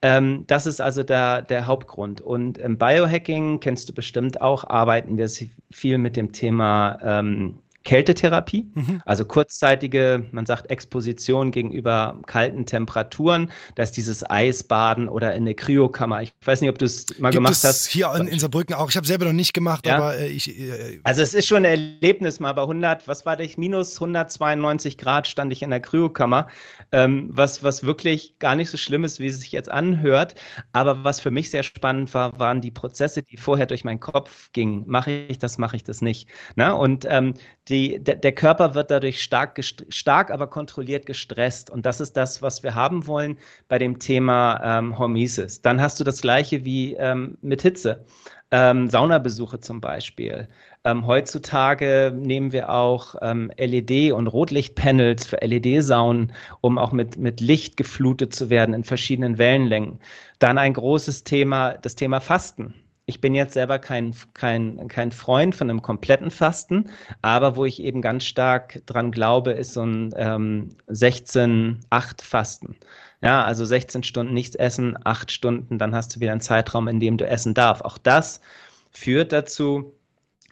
Ähm, 0.00 0.44
das 0.46 0.66
ist 0.66 0.80
also 0.80 1.02
der, 1.02 1.42
der 1.42 1.66
Hauptgrund. 1.66 2.20
Und 2.20 2.58
im 2.58 2.78
Biohacking 2.78 3.60
kennst 3.60 3.88
du 3.88 3.92
bestimmt 3.92 4.40
auch, 4.40 4.64
arbeiten 4.64 5.16
wir 5.16 5.28
viel 5.72 5.98
mit 5.98 6.16
dem 6.16 6.32
Thema 6.32 6.98
ähm, 7.02 7.58
Kältetherapie, 7.88 8.70
mhm. 8.74 9.00
also 9.06 9.24
kurzzeitige, 9.24 10.26
man 10.30 10.44
sagt 10.44 10.70
Exposition 10.70 11.52
gegenüber 11.52 12.20
kalten 12.26 12.66
Temperaturen, 12.66 13.50
da 13.76 13.82
ist 13.82 13.92
dieses 13.92 14.28
Eisbaden 14.28 15.08
oder 15.08 15.34
in 15.34 15.46
der 15.46 15.54
Kryokammer. 15.54 16.20
Ich 16.20 16.34
weiß 16.44 16.60
nicht, 16.60 16.68
ob 16.68 16.76
du 16.76 16.84
es 16.84 17.06
mal 17.18 17.30
Gibt 17.30 17.44
gemacht 17.44 17.64
hast. 17.64 17.86
Hier 17.86 18.12
in, 18.14 18.28
in 18.28 18.40
Saarbrücken 18.40 18.74
auch. 18.74 18.90
Ich 18.90 18.96
habe 18.98 19.06
selber 19.06 19.24
noch 19.24 19.32
nicht 19.32 19.54
gemacht, 19.54 19.86
ja? 19.86 19.96
aber 19.96 20.18
äh, 20.18 20.28
ich. 20.28 20.60
Äh, 20.60 21.00
also 21.02 21.22
es 21.22 21.32
ist 21.32 21.46
schon 21.46 21.64
ein 21.64 21.64
Erlebnis 21.64 22.40
mal 22.40 22.52
bei 22.52 22.60
100, 22.60 23.08
was 23.08 23.24
war 23.24 23.38
das, 23.38 23.56
minus 23.56 23.94
192 23.94 24.98
Grad 24.98 25.26
stand 25.26 25.50
ich 25.50 25.62
in 25.62 25.70
der 25.70 25.80
Kryokammer, 25.80 26.48
ähm, 26.92 27.30
was, 27.32 27.62
was 27.62 27.84
wirklich 27.84 28.38
gar 28.38 28.54
nicht 28.54 28.68
so 28.68 28.76
schlimm 28.76 29.04
ist, 29.04 29.18
wie 29.18 29.28
es 29.28 29.40
sich 29.40 29.52
jetzt 29.52 29.70
anhört. 29.70 30.34
Aber 30.72 31.04
was 31.04 31.20
für 31.20 31.30
mich 31.30 31.50
sehr 31.50 31.62
spannend 31.62 32.12
war, 32.12 32.38
waren 32.38 32.60
die 32.60 32.70
Prozesse, 32.70 33.22
die 33.22 33.38
vorher 33.38 33.64
durch 33.64 33.82
meinen 33.82 34.00
Kopf 34.00 34.52
gingen. 34.52 34.84
Mache 34.86 35.10
ich 35.10 35.38
das, 35.38 35.56
mache 35.56 35.76
ich 35.76 35.84
das 35.84 36.02
nicht? 36.02 36.28
Na? 36.54 36.72
Und 36.72 37.06
ähm, 37.08 37.32
die, 37.68 37.98
der, 37.98 38.16
der, 38.16 38.32
Körper 38.32 38.74
wird 38.74 38.90
dadurch 38.90 39.22
stark, 39.22 39.58
stark, 39.62 40.30
aber 40.30 40.46
kontrolliert 40.46 41.06
gestresst. 41.06 41.70
Und 41.70 41.86
das 41.86 42.00
ist 42.00 42.16
das, 42.16 42.42
was 42.42 42.62
wir 42.62 42.74
haben 42.74 43.06
wollen 43.06 43.38
bei 43.68 43.78
dem 43.78 43.98
Thema 43.98 44.60
ähm, 44.62 44.98
Hormesis. 44.98 45.62
Dann 45.62 45.80
hast 45.80 46.00
du 46.00 46.04
das 46.04 46.20
Gleiche 46.20 46.64
wie 46.64 46.94
ähm, 46.94 47.38
mit 47.42 47.62
Hitze. 47.62 48.04
Ähm, 48.50 48.88
Saunabesuche 48.88 49.60
zum 49.60 49.80
Beispiel. 49.80 50.48
Ähm, 50.84 51.06
heutzutage 51.06 52.12
nehmen 52.16 52.52
wir 52.52 52.70
auch 52.70 53.14
ähm, 53.20 53.52
LED- 53.58 54.12
und 54.12 54.26
Rotlichtpanels 54.26 55.26
für 55.26 55.36
LED-Saunen, 55.36 56.32
um 56.62 56.78
auch 56.78 56.92
mit, 56.92 57.18
mit 57.18 57.40
Licht 57.40 57.76
geflutet 57.76 58.34
zu 58.34 58.48
werden 58.48 58.74
in 58.74 58.84
verschiedenen 58.84 59.36
Wellenlängen. 59.36 60.00
Dann 60.38 60.56
ein 60.56 60.72
großes 60.72 61.24
Thema, 61.24 61.74
das 61.74 61.94
Thema 61.94 62.20
Fasten. 62.20 62.74
Ich 63.08 63.22
bin 63.22 63.34
jetzt 63.34 63.54
selber 63.54 63.78
kein, 63.78 64.14
kein, 64.34 64.86
kein 64.88 65.12
Freund 65.12 65.56
von 65.56 65.70
einem 65.70 65.80
kompletten 65.80 66.30
Fasten, 66.30 66.90
aber 67.22 67.56
wo 67.56 67.64
ich 67.64 67.82
eben 67.82 68.02
ganz 68.02 68.26
stark 68.26 68.82
dran 68.84 69.12
glaube, 69.12 69.52
ist 69.52 69.72
so 69.72 69.82
ein 69.82 70.12
ähm, 70.14 70.76
16-8-Fasten. 70.88 72.76
Ja, 73.22 73.42
also 73.44 73.64
16 73.64 74.02
Stunden 74.02 74.34
nichts 74.34 74.56
essen, 74.56 74.98
8 75.04 75.32
Stunden, 75.32 75.78
dann 75.78 75.94
hast 75.94 76.14
du 76.14 76.20
wieder 76.20 76.32
einen 76.32 76.42
Zeitraum, 76.42 76.86
in 76.86 77.00
dem 77.00 77.16
du 77.16 77.26
essen 77.26 77.54
darfst. 77.54 77.82
Auch 77.82 77.96
das 77.96 78.42
führt 78.90 79.32
dazu, 79.32 79.94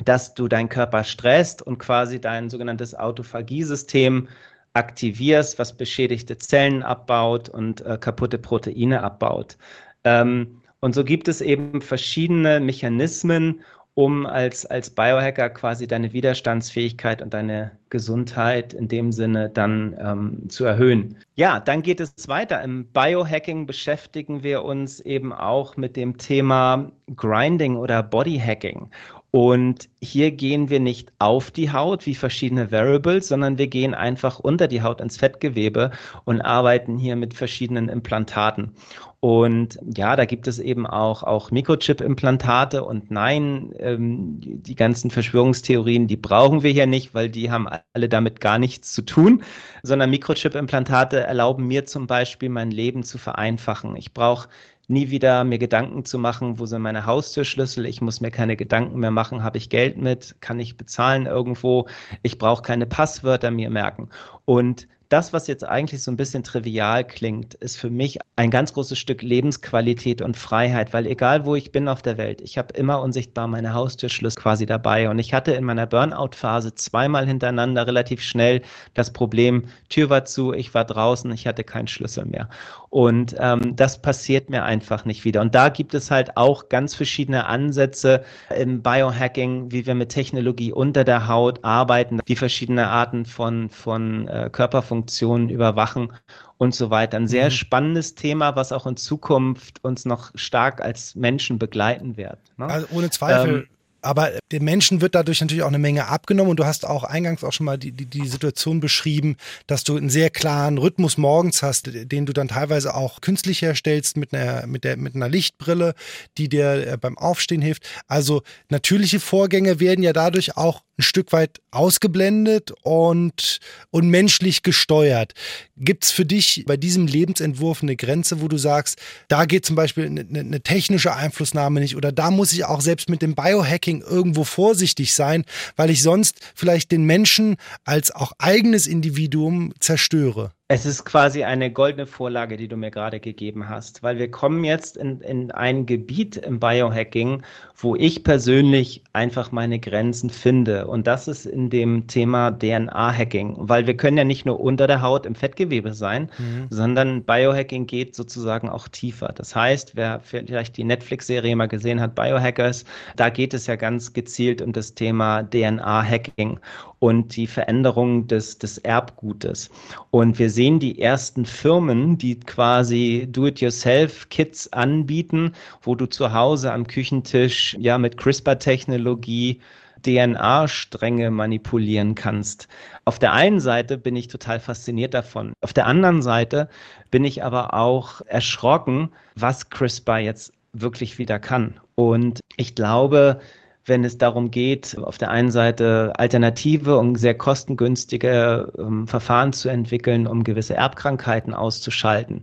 dass 0.07 0.33
du 0.33 0.49
deinen 0.49 0.71
Körper 0.71 1.05
stresst 1.05 1.61
und 1.61 1.77
quasi 1.77 2.23
dein 2.23 2.49
sogenanntes 2.49 2.95
Autophagiesystem 2.95 4.29
aktivierst, 4.73 5.59
was 5.59 5.77
beschädigte 5.77 6.39
Zellen 6.39 6.83
abbaut 6.83 7.51
und 7.51 7.83
äh, 7.83 7.99
kaputte 7.99 8.39
Proteine 8.39 9.03
abbaut. 9.03 9.59
Ähm, 10.05 10.63
und 10.81 10.95
so 10.95 11.05
gibt 11.05 11.29
es 11.29 11.41
eben 11.41 11.81
verschiedene 11.81 12.61
Mechanismen, 12.61 13.63
um 13.97 14.27
als, 14.27 14.67
als 14.67 14.91
Biohacker 14.91 15.49
quasi 15.49 15.87
deine 15.87 16.13
Widerstandsfähigkeit 16.13 17.23
und 17.23 17.33
deine 17.33 17.73
Gesundheit 17.89 18.75
in 18.75 18.89
dem 18.89 19.11
Sinne 19.11 19.49
dann 19.49 19.97
ähm, 19.99 20.51
zu 20.51 20.67
erhöhen. 20.67 21.17
Ja, 21.35 21.61
dann 21.61 21.81
geht 21.81 22.01
es 22.01 22.29
weiter. 22.29 22.63
Im 22.63 22.85
Biohacking 22.93 23.65
beschäftigen 23.65 24.43
wir 24.43 24.65
uns 24.65 25.01
eben 25.01 25.33
auch 25.33 25.79
mit 25.79 25.97
dem 25.97 26.19
Thema 26.19 26.93
Grinding 27.17 27.77
oder 27.77 28.03
Bodyhacking. 28.03 28.91
Und 29.31 29.89
hier 30.01 30.31
gehen 30.31 30.71
wir 30.71 30.81
nicht 30.81 31.13
auf 31.19 31.51
die 31.51 31.71
Haut 31.71 32.07
wie 32.07 32.15
verschiedene 32.15 32.71
Variables, 32.71 33.29
sondern 33.29 33.59
wir 33.59 33.67
gehen 33.67 33.93
einfach 33.93 34.39
unter 34.39 34.69
die 34.69 34.83
Haut 34.83 35.01
ins 35.01 35.19
Fettgewebe 35.19 35.91
und 36.25 36.41
arbeiten 36.41 36.97
hier 36.97 37.17
mit 37.17 37.35
verschiedenen 37.35 37.89
Implantaten. 37.89 38.73
Und 39.21 39.79
ja, 39.97 40.15
da 40.15 40.25
gibt 40.25 40.47
es 40.47 40.59
eben 40.59 40.87
auch, 40.87 41.23
auch 41.23 41.51
Mikrochip-Implantate 41.51 42.85
und 42.85 43.11
nein, 43.11 43.75
ähm, 43.79 44.39
die 44.41 44.75
ganzen 44.77 45.11
Verschwörungstheorien, 45.11 46.07
die 46.07 46.17
brauchen 46.17 46.63
wir 46.63 46.71
hier 46.71 46.87
nicht, 46.87 47.13
weil 47.13 47.29
die 47.29 47.51
haben 47.51 47.67
alle 47.93 48.09
damit 48.09 48.41
gar 48.41 48.59
nichts 48.59 48.93
zu 48.93 49.03
tun, 49.03 49.43
sondern 49.83 50.11
Mikrochip-Implantate 50.11 51.21
erlauben 51.21 51.67
mir 51.67 51.87
zum 51.87 52.07
Beispiel 52.07 52.51
mein 52.51 52.71
Leben 52.71 53.03
zu 53.03 53.19
vereinfachen. 53.19 53.97
Ich 53.97 54.15
brauche 54.15 54.49
nie 54.89 55.11
wieder 55.11 55.45
mir 55.45 55.59
Gedanken 55.59 56.05
zu 56.05 56.19
machen, 56.19 56.59
wo 56.59 56.67
sind 56.67 56.83
meine 56.83 57.07
Haustürschlüssel, 57.07 57.87
ich 57.87 58.01
muss 58.01 58.21
mir 58.21 58.31
keine 58.31 58.57
Gedanken 58.57 58.99
mehr 59.01 59.11
machen, 59.11 59.43
habe 59.43 59.59
ich 59.59 59.69
Geld 59.69 59.97
mit, 59.97 60.37
kann 60.41 60.61
ich 60.61 60.77
bezahlen 60.77 61.27
irgendwo, 61.27 61.89
ich 62.23 62.39
brauche 62.39 62.63
keine 62.63 62.87
Passwörter 62.87 63.51
mir 63.51 63.71
merken. 63.71 64.11
Und 64.45 64.87
das, 65.09 65.33
was 65.33 65.47
jetzt 65.47 65.65
eigentlich 65.65 66.03
so 66.03 66.11
ein 66.11 66.17
bisschen 66.17 66.43
trivial 66.43 67.05
klingt, 67.05 67.55
ist 67.55 67.77
für 67.77 67.91
mich 67.91 68.19
ein 68.35 68.51
ganz 68.51 68.73
großes 68.73 68.99
Stück 68.99 69.23
Lebensqualität 69.23 70.21
und 70.21 70.37
Freiheit, 70.37 70.93
weil 70.93 71.07
egal 71.07 71.47
wo 71.47 71.55
ich 71.55 71.71
bin 71.71 71.89
auf 71.89 72.03
der 72.03 72.19
Welt, 72.19 72.41
ich 72.41 72.59
habe 72.59 72.75
immer 72.75 73.01
unsichtbar 73.01 73.47
meine 73.47 73.73
Haustürschlüssel 73.73 74.43
quasi 74.43 74.67
dabei. 74.67 75.09
Und 75.09 75.19
ich 75.19 75.33
hatte 75.33 75.53
in 75.53 75.65
meiner 75.65 75.87
Burnout-Phase 75.87 76.75
zweimal 76.75 77.27
hintereinander 77.27 77.87
relativ 77.87 78.21
schnell 78.21 78.63
das 78.95 79.13
Problem, 79.13 79.65
Tür 79.89 80.11
war 80.11 80.25
zu, 80.25 80.53
ich 80.53 80.75
war 80.75 80.85
draußen, 80.85 81.31
ich 81.31 81.47
hatte 81.47 81.63
keinen 81.63 81.89
Schlüssel 81.89 82.25
mehr. 82.25 82.49
Und 82.91 83.37
ähm, 83.39 83.77
das 83.77 84.03
passiert 84.03 84.51
mir 84.51 84.65
einfach 84.65 85.05
nicht 85.05 85.25
wieder. 85.25 85.41
Und 85.41 85.55
da 85.55 85.69
gibt 85.69 85.95
es 85.95 86.11
halt 86.11 86.37
auch 86.37 86.69
ganz 86.69 86.95
verschiedene 86.95 87.47
Ansätze 87.47 88.25
im 88.57 88.83
Biohacking, 88.83 89.71
wie 89.71 89.87
wir 89.87 89.95
mit 89.95 90.09
Technologie 90.09 90.73
unter 90.73 91.05
der 91.05 91.29
Haut 91.29 91.63
arbeiten, 91.63 92.21
die 92.27 92.37
verschiedene 92.37 92.89
Arten 92.89 93.25
von, 93.25 93.71
von 93.71 94.27
äh, 94.29 94.51
Körperfunktionen 94.51 94.96
Funktionen 94.97 95.51
überwachen 95.51 96.13
und 96.57 96.75
so 96.75 96.89
weiter. 96.91 97.19
Ein 97.19 97.29
sehr 97.29 97.47
mhm. 97.47 97.51
spannendes 97.51 98.15
Thema, 98.15 98.57
was 98.57 98.73
auch 98.73 98.87
in 98.87 98.97
Zukunft 98.97 99.85
uns 99.85 100.07
noch 100.07 100.31
stark 100.35 100.81
als 100.81 101.15
Menschen 101.15 101.59
begleiten 101.59 102.17
wird. 102.17 102.39
Ne? 102.57 102.67
Also 102.67 102.87
ohne 102.93 103.11
Zweifel. 103.11 103.55
Ähm, 103.55 103.69
aber 104.07 104.33
den 104.53 104.63
Menschen 104.63 105.01
wird 105.01 105.17
dadurch 105.17 105.41
natürlich 105.41 105.65
auch 105.65 105.69
eine 105.69 105.79
Menge 105.79 106.07
abgenommen 106.07 106.51
und 106.51 106.61
du 106.61 106.65
hast 106.65 106.87
auch 106.87 107.03
eingangs 107.03 107.43
auch 107.43 107.53
schon 107.53 107.67
mal 107.67 107.77
die, 107.77 107.91
die, 107.91 108.07
die 108.07 108.29
Situation 108.29 108.79
beschrieben, 108.79 109.37
dass 109.67 109.83
du 109.83 109.97
einen 109.97 110.11
sehr 110.11 110.31
klaren 110.31 110.79
Rhythmus 110.79 111.19
morgens 111.19 111.63
hast, 111.63 111.91
den 111.93 112.25
du 112.25 112.33
dann 112.33 112.49
teilweise 112.49 112.95
auch 112.95 113.21
künstlich 113.21 113.63
herstellst 113.63 114.17
mit 114.17 114.33
einer, 114.33 114.67
mit 114.69 114.85
der, 114.85 114.97
mit 114.97 115.17
einer 115.17 115.29
Lichtbrille, 115.29 115.95
die 116.39 116.49
dir 116.49 116.87
äh, 116.87 116.97
beim 116.97 117.19
Aufstehen 117.19 117.61
hilft. 117.61 117.83
Also 118.07 118.43
natürliche 118.69 119.19
Vorgänge 119.19 119.81
werden 119.81 120.05
ja 120.05 120.13
dadurch 120.13 120.57
auch 120.57 120.83
ein 120.99 121.03
Stück 121.03 121.33
weit 121.33 121.61
ausgeblendet 121.71 122.73
und, 122.83 123.59
und 123.91 124.09
menschlich 124.09 124.63
gesteuert. 124.63 125.35
Gibt 125.77 126.05
es 126.05 126.11
für 126.11 126.25
dich 126.25 126.65
bei 126.67 126.77
diesem 126.77 127.07
Lebensentwurf 127.07 127.83
eine 127.83 127.97
Grenze, 127.97 128.41
wo 128.41 128.49
du 128.49 128.57
sagst, 128.57 128.99
da 129.29 129.45
geht 129.45 129.67
zum 129.67 129.77
Beispiel 129.77 130.07
eine, 130.07 130.41
eine, 130.41 130.61
technische 130.63 131.15
Einflussnahme 131.15 131.81
nicht 131.81 131.97
oder 131.97 132.13
da 132.13 132.31
muss 132.31 132.53
ich 132.53 132.65
auch 132.65 132.81
selbst 132.81 133.11
mit 133.11 133.21
dem 133.21 133.35
Biohacking 133.35 133.96
irgendwo 134.01 134.45
vorsichtig 134.45 135.15
sein, 135.15 135.45
weil 135.77 135.91
ich 135.91 136.03
sonst 136.03 136.41
vielleicht 136.55 136.93
den 136.93 137.05
Menschen 137.05 137.57
als 137.85 138.11
auch 138.11 138.33
eigenes 138.39 138.87
Individuum 138.87 139.73
zerstöre? 139.81 140.53
Es 140.69 140.85
ist 140.85 141.05
quasi 141.05 141.45
eine 141.45 141.71
goldene 141.71 142.09
Vorlage, 142.09 142.57
die 142.57 142.67
du 142.67 142.77
mir 142.77 142.91
gerade 142.91 143.21
gegeben 143.21 143.69
hast, 143.69 144.03
weil 144.03 144.19
wir 144.19 144.29
kommen 144.29 144.65
jetzt 144.65 144.97
in, 144.97 145.21
in 145.21 145.53
ein 145.53 145.87
Gebiet 145.87 146.39
im 146.39 146.59
Biohacking, 146.59 147.45
wo 147.77 147.95
ich 147.95 148.25
persönlich 148.25 149.05
einfach 149.13 149.53
meine 149.53 149.79
Grenzen 149.79 150.29
finde. 150.29 150.89
Und 150.89 151.07
das 151.07 151.29
ist 151.29 151.47
in 151.47 151.71
dem 151.71 152.09
Thema 152.09 152.51
DNA-Hacking, 152.51 153.55
weil 153.61 153.87
wir 153.87 153.97
können 153.97 154.17
ja 154.17 154.25
nicht 154.25 154.45
nur 154.45 154.59
unter 154.59 154.89
der 154.89 155.03
Haut 155.03 155.25
im 155.25 155.37
Fettgewebe 155.37 155.95
sein, 155.95 156.33
mhm. 156.37 156.67
sondern 156.71 157.23
Biohacking 157.23 157.87
geht 157.87 158.17
sozusagen 158.17 158.69
auch 158.69 158.89
tiefer. 158.89 159.29
Das 159.37 159.55
heißt, 159.55 159.95
wer 159.95 160.19
vielleicht 160.19 160.77
die 160.79 160.85
Netflix-Serie 160.85 161.55
mal 161.55 161.69
gesehen 161.69 162.01
hat, 162.01 162.17
Biohackers, 162.17 162.85
da 163.15 163.29
geht 163.29 163.55
es 163.55 163.69
ja 163.69 163.77
ganz 163.77 164.13
gezielt 164.13 164.61
um 164.61 164.73
das 164.73 164.95
Thema 164.95 165.45
DNA-Hacking 165.45 166.59
und 166.99 167.37
die 167.37 167.47
Veränderung 167.47 168.27
des, 168.27 168.59
des 168.59 168.79
Erbgutes. 168.79 169.71
Und 170.11 170.39
wir 170.39 170.51
sehen 170.51 170.79
die 170.79 171.01
ersten 171.01 171.45
Firmen, 171.45 172.19
die 172.19 172.41
quasi 172.41 173.29
Do-it-yourself-Kits 173.31 174.73
anbieten, 174.73 175.53
wo 175.83 175.95
du 175.95 176.07
zu 176.07 176.33
Hause 176.33 176.73
am 176.73 176.87
Küchentisch 176.87 177.77
ja 177.79 177.99
mit 177.99 178.17
CRISPR-Technologie 178.17 179.61
DNA-Stränge 180.03 181.31
manipulieren 181.31 182.15
kannst. 182.15 182.69
Auf 183.05 183.19
der 183.19 183.33
einen 183.33 183.61
Seite 183.61 183.99
bin 183.99 184.15
ich 184.15 184.29
total 184.29 184.61
fasziniert 184.61 185.15
davon. 185.15 185.53
Auf 185.63 185.73
der 185.73 185.87
anderen 185.87 186.23
Seite 186.23 186.69
bin 187.11 187.25
ich 187.25 187.43
aber 187.43 187.75
auch 187.75 188.21
erschrocken, 188.27 189.11
was 189.35 189.69
CRISPR 189.69 190.19
jetzt 190.19 190.53
wirklich 190.73 191.19
wieder 191.19 191.39
kann. 191.39 191.81
Und 191.95 192.41
ich 192.57 192.75
glaube, 192.75 193.41
wenn 193.87 194.05
es 194.05 194.19
darum 194.19 194.51
geht, 194.51 194.99
auf 194.99 195.17
der 195.17 195.31
einen 195.31 195.51
Seite 195.51 196.13
alternative 196.17 196.99
und 196.99 197.17
sehr 197.17 197.35
kostengünstige 197.35 198.73
ähm, 198.79 199.07
Verfahren 199.07 199.53
zu 199.53 199.69
entwickeln, 199.69 200.27
um 200.27 200.45
gewisse 200.45 200.75
Erbkrankheiten 200.75 201.55
auszuschalten. 201.55 202.43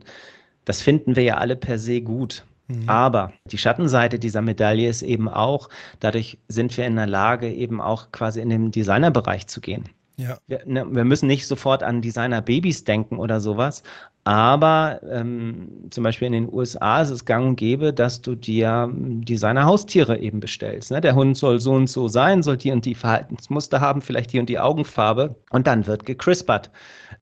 Das 0.66 0.82
finden 0.82 1.16
wir 1.16 1.24
ja 1.24 1.38
alle 1.38 1.56
per 1.56 1.78
se 1.78 2.02
gut. 2.02 2.46
Mhm. 2.68 2.90
Aber 2.90 3.34
die 3.52 3.58
Schattenseite 3.58 4.20
dieser 4.20 4.42
Medaille 4.42 4.90
ist 4.90 5.02
eben 5.02 5.28
auch, 5.28 5.70
dadurch 6.00 6.38
sind 6.48 6.76
wir 6.78 6.86
in 6.86 6.96
der 6.96 7.08
Lage, 7.08 7.52
eben 7.52 7.82
auch 7.82 8.12
quasi 8.12 8.40
in 8.40 8.50
den 8.50 8.72
Designerbereich 8.72 9.48
zu 9.48 9.60
gehen. 9.60 9.90
Ja. 10.18 10.38
Wir, 10.48 10.62
ne, 10.66 10.86
wir 10.90 11.06
müssen 11.06 11.28
nicht 11.28 11.48
sofort 11.48 11.82
an 11.82 12.02
Designer-Babys 12.02 12.84
denken 12.84 13.18
oder 13.18 13.40
sowas, 13.40 13.84
aber 14.26 15.02
ähm, 15.10 15.90
zum 15.90 16.04
Beispiel 16.04 16.28
in 16.28 16.34
den 16.34 16.54
USA 16.54 17.02
ist 17.02 17.10
es 17.10 17.26
gang 17.26 17.46
und 17.50 17.56
gäbe, 17.58 17.92
dass 17.92 18.22
du 18.22 18.36
dir 18.36 18.90
Designer-Haustiere 18.94 20.18
eben 20.18 20.40
bestellst. 20.40 20.92
Ne? 20.92 21.02
Der 21.02 21.16
Hund 21.16 21.38
soll 21.38 21.60
so 21.60 21.74
und 21.74 21.90
so 21.90 22.08
sein, 22.08 22.42
soll 22.42 22.56
die 22.56 22.72
und 22.72 22.86
die 22.86 22.96
Verhaltensmuster 22.96 23.82
haben, 23.82 24.02
vielleicht 24.02 24.32
die 24.32 24.40
und 24.40 24.48
die 24.48 24.60
Augenfarbe 24.60 25.36
und 25.50 25.68
dann 25.68 25.88
wird 25.88 26.06
gecrispert. 26.06 26.72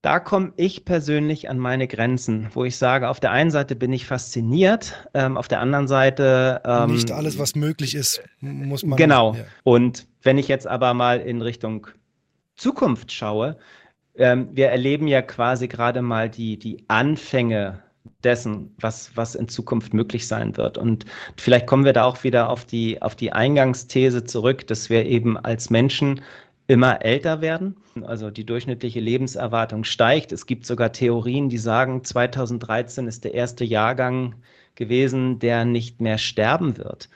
Da 0.04 0.20
komme 0.20 0.54
ich 0.58 0.86
persönlich 0.86 1.50
an 1.50 1.58
meine 1.58 1.88
Grenzen, 1.88 2.50
wo 2.54 2.66
ich 2.66 2.78
sage, 2.78 3.10
auf 3.10 3.20
der 3.20 3.32
einen 3.32 3.52
Seite 3.52 3.76
bin 3.76 3.94
ich 3.94 4.06
fasziniert, 4.06 4.94
ähm, 5.14 5.38
auf 5.38 5.48
der 5.48 5.60
anderen 5.60 5.88
Seite. 5.88 6.62
Ähm, 6.66 6.92
Nicht 6.92 7.12
alles, 7.12 7.40
was 7.40 7.56
möglich 7.56 7.96
ist, 7.96 8.22
muss 8.42 8.84
man. 8.84 8.98
Genau. 8.98 9.34
Ja. 9.34 9.44
Und 9.64 10.08
wenn 10.22 10.38
ich 10.38 10.48
jetzt 10.48 10.68
aber 10.68 10.94
mal 10.94 11.20
in 11.20 11.42
Richtung 11.42 11.88
Zukunft 12.62 13.12
schaue, 13.12 13.58
ähm, 14.16 14.50
wir 14.52 14.70
erleben 14.70 15.08
ja 15.08 15.24
quasi 15.24 15.68
gerade 15.68 16.04
mal 16.04 16.30
die, 16.30 16.60
die 16.60 16.84
Anfänge 16.90 17.82
dessen, 18.24 18.76
was, 18.80 19.18
was 19.18 19.34
in 19.34 19.48
Zukunft 19.48 19.96
möglich 19.96 20.28
sein 20.28 20.56
wird. 20.58 20.78
Und 20.78 21.06
vielleicht 21.38 21.66
kommen 21.66 21.86
wir 21.86 21.94
da 21.94 22.04
auch 22.04 22.24
wieder 22.24 22.52
auf 22.52 22.64
die, 22.66 23.02
auf 23.02 23.16
die 23.16 23.34
Eingangsthese 23.34 24.26
zurück, 24.26 24.68
dass 24.68 24.92
wir 24.92 25.08
eben 25.08 25.38
als 25.38 25.72
Menschen 25.72 26.22
immer 26.68 27.04
älter 27.04 27.42
werden. 27.42 27.78
Also 28.04 28.30
die 28.30 28.46
durchschnittliche 28.46 29.00
Lebenserwartung 29.00 29.84
steigt. 29.84 30.32
Es 30.32 30.46
gibt 30.46 30.68
sogar 30.68 30.92
Theorien, 30.92 31.50
die 31.50 31.58
sagen, 31.58 32.04
2013 32.04 33.08
ist 33.08 33.24
der 33.24 33.34
erste 33.34 33.66
Jahrgang 33.66 34.36
gewesen, 34.76 35.40
der 35.40 35.66
nicht 35.66 36.00
mehr 36.00 36.20
sterben 36.20 36.78
wird. 36.78 37.10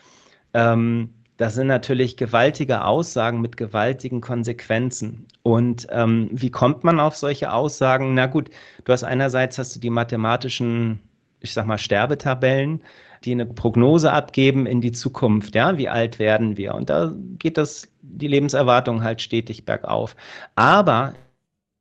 Ähm, 0.55 1.13
das 1.37 1.55
sind 1.55 1.67
natürlich 1.67 2.15
gewaltige 2.15 2.85
Aussagen 2.85 3.41
mit 3.41 3.57
gewaltigen 3.57 4.21
Konsequenzen. 4.21 5.27
Und 5.43 5.87
ähm, 5.89 6.29
wie 6.31 6.49
kommt 6.49 6.83
man 6.83 6.99
auf 6.99 7.15
solche 7.17 7.51
Aussagen? 7.51 8.13
Na 8.13 8.27
gut, 8.27 8.49
du 8.85 8.93
hast 8.93 9.03
einerseits 9.03 9.57
hast 9.57 9.75
du 9.75 9.79
die 9.79 9.89
mathematischen, 9.89 10.99
ich 11.41 11.53
sag 11.53 11.65
mal, 11.65 11.77
Sterbetabellen, 11.77 12.81
die 13.25 13.33
eine 13.33 13.45
Prognose 13.45 14.13
abgeben 14.13 14.65
in 14.65 14.79
die 14.79 14.93
Zukunft. 14.93 15.55
Ja, 15.55 15.77
wie 15.77 15.89
alt 15.89 16.19
werden 16.19 16.57
wir? 16.57 16.73
Und 16.75 16.89
da 16.89 17.13
geht 17.39 17.57
das, 17.57 17.87
die 18.01 18.27
Lebenserwartung 18.27 19.03
halt 19.03 19.21
stetig 19.21 19.65
bergauf. 19.65 20.15
Aber 20.55 21.15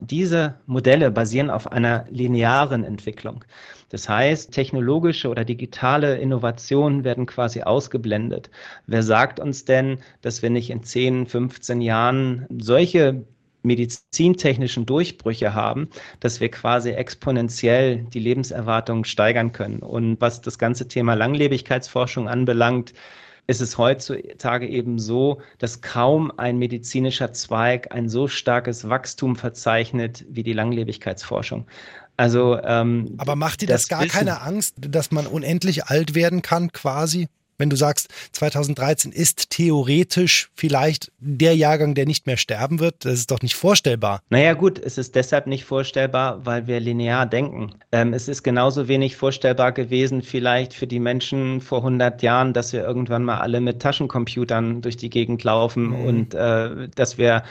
diese 0.06 0.56
Modelle 0.66 1.10
basieren 1.10 1.50
auf 1.50 1.70
einer 1.70 2.06
linearen 2.10 2.84
Entwicklung. 2.84 3.44
Das 3.90 4.08
heißt, 4.08 4.52
technologische 4.52 5.28
oder 5.28 5.44
digitale 5.44 6.18
Innovationen 6.18 7.04
werden 7.04 7.26
quasi 7.26 7.62
ausgeblendet. 7.62 8.50
Wer 8.86 9.02
sagt 9.02 9.38
uns 9.38 9.64
denn, 9.64 9.98
dass 10.20 10.42
wir 10.42 10.50
nicht 10.50 10.70
in 10.70 10.82
10, 10.82 11.26
15 11.26 11.80
Jahren 11.80 12.46
solche 12.58 13.24
medizintechnischen 13.62 14.86
Durchbrüche 14.86 15.54
haben, 15.54 15.88
dass 16.20 16.40
wir 16.40 16.50
quasi 16.50 16.90
exponentiell 16.90 18.04
die 18.04 18.18
Lebenserwartung 18.18 19.04
steigern 19.04 19.52
können. 19.52 19.78
Und 19.78 20.20
was 20.20 20.40
das 20.40 20.58
ganze 20.58 20.86
Thema 20.86 21.14
Langlebigkeitsforschung 21.14 22.28
anbelangt, 22.28 22.92
ist 23.46 23.60
es 23.60 23.76
heutzutage 23.78 24.66
eben 24.66 24.98
so, 24.98 25.40
dass 25.58 25.80
kaum 25.82 26.32
ein 26.38 26.58
medizinischer 26.58 27.32
Zweig 27.32 27.92
ein 27.92 28.08
so 28.08 28.28
starkes 28.28 28.88
Wachstum 28.88 29.36
verzeichnet 29.36 30.24
wie 30.28 30.42
die 30.42 30.52
Langlebigkeitsforschung. 30.54 31.66
Also, 32.16 32.58
ähm, 32.62 33.14
aber 33.18 33.36
macht 33.36 33.60
dir 33.60 33.66
das, 33.66 33.82
das 33.82 33.88
gar 33.88 34.00
Wissen, 34.02 34.12
keine 34.12 34.40
Angst, 34.40 34.76
dass 34.78 35.10
man 35.10 35.26
unendlich 35.26 35.86
alt 35.86 36.14
werden 36.14 36.42
kann, 36.42 36.72
quasi? 36.72 37.28
Wenn 37.58 37.70
du 37.70 37.76
sagst, 37.76 38.08
2013 38.32 39.12
ist 39.12 39.50
theoretisch 39.50 40.50
vielleicht 40.54 41.12
der 41.18 41.56
Jahrgang, 41.56 41.94
der 41.94 42.06
nicht 42.06 42.26
mehr 42.26 42.36
sterben 42.36 42.80
wird, 42.80 43.04
das 43.04 43.14
ist 43.14 43.30
doch 43.30 43.42
nicht 43.42 43.54
vorstellbar. 43.54 44.20
Naja 44.30 44.54
gut, 44.54 44.78
es 44.78 44.98
ist 44.98 45.14
deshalb 45.14 45.46
nicht 45.46 45.64
vorstellbar, 45.64 46.44
weil 46.44 46.66
wir 46.66 46.80
linear 46.80 47.26
denken. 47.26 47.70
Ähm, 47.92 48.12
es 48.12 48.28
ist 48.28 48.42
genauso 48.42 48.88
wenig 48.88 49.16
vorstellbar 49.16 49.72
gewesen 49.72 50.22
vielleicht 50.22 50.74
für 50.74 50.86
die 50.86 51.00
Menschen 51.00 51.60
vor 51.60 51.78
100 51.78 52.22
Jahren, 52.22 52.52
dass 52.52 52.72
wir 52.72 52.82
irgendwann 52.82 53.24
mal 53.24 53.38
alle 53.38 53.60
mit 53.60 53.80
Taschencomputern 53.80 54.82
durch 54.82 54.96
die 54.96 55.10
Gegend 55.10 55.44
laufen 55.44 55.88
mhm. 55.88 56.04
und 56.04 56.34
äh, 56.34 56.88
dass 56.94 57.18
wir 57.18 57.44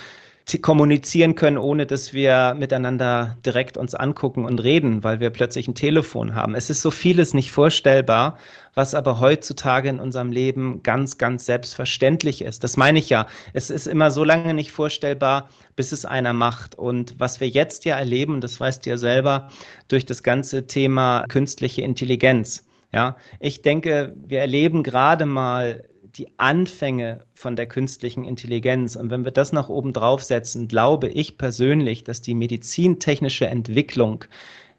kommunizieren 0.61 1.35
können, 1.35 1.57
ohne 1.57 1.85
dass 1.85 2.13
wir 2.13 2.55
miteinander 2.57 3.37
direkt 3.45 3.77
uns 3.77 3.95
angucken 3.95 4.45
und 4.45 4.59
reden, 4.59 5.03
weil 5.03 5.19
wir 5.19 5.29
plötzlich 5.29 5.67
ein 5.67 5.75
Telefon 5.75 6.35
haben. 6.35 6.53
Es 6.53 6.69
ist 6.69 6.81
so 6.81 6.91
vieles 6.91 7.33
nicht 7.33 7.51
vorstellbar, 7.51 8.37
was 8.75 8.95
aber 8.95 9.19
heutzutage 9.19 9.89
in 9.89 9.99
unserem 9.99 10.31
Leben 10.31 10.81
ganz, 10.83 11.17
ganz 11.17 11.45
selbstverständlich 11.45 12.41
ist. 12.41 12.63
Das 12.63 12.77
meine 12.77 12.99
ich 12.99 13.09
ja. 13.09 13.27
Es 13.53 13.69
ist 13.69 13.87
immer 13.87 14.11
so 14.11 14.23
lange 14.23 14.53
nicht 14.53 14.71
vorstellbar, 14.71 15.49
bis 15.75 15.91
es 15.91 16.05
einer 16.05 16.33
macht. 16.33 16.75
Und 16.75 17.19
was 17.19 17.39
wir 17.39 17.49
jetzt 17.49 17.85
ja 17.85 17.97
erleben, 17.97 18.41
das 18.41 18.59
weißt 18.59 18.85
du 18.85 18.91
ja 18.91 18.97
selber, 18.97 19.49
durch 19.87 20.05
das 20.05 20.23
ganze 20.23 20.67
Thema 20.67 21.25
künstliche 21.27 21.81
Intelligenz. 21.81 22.63
Ja, 22.91 23.17
ich 23.39 23.61
denke, 23.63 24.13
wir 24.15 24.39
erleben 24.39 24.83
gerade 24.83 25.25
mal 25.25 25.83
die 26.15 26.27
Anfänge 26.37 27.21
von 27.33 27.55
der 27.55 27.65
künstlichen 27.65 28.23
Intelligenz. 28.23 28.95
Und 28.95 29.09
wenn 29.09 29.25
wir 29.25 29.31
das 29.31 29.51
nach 29.51 29.69
oben 29.69 29.93
draufsetzen, 29.93 30.67
glaube 30.67 31.09
ich 31.09 31.37
persönlich, 31.37 32.03
dass 32.03 32.21
die 32.21 32.35
medizintechnische 32.35 33.47
Entwicklung, 33.47 34.25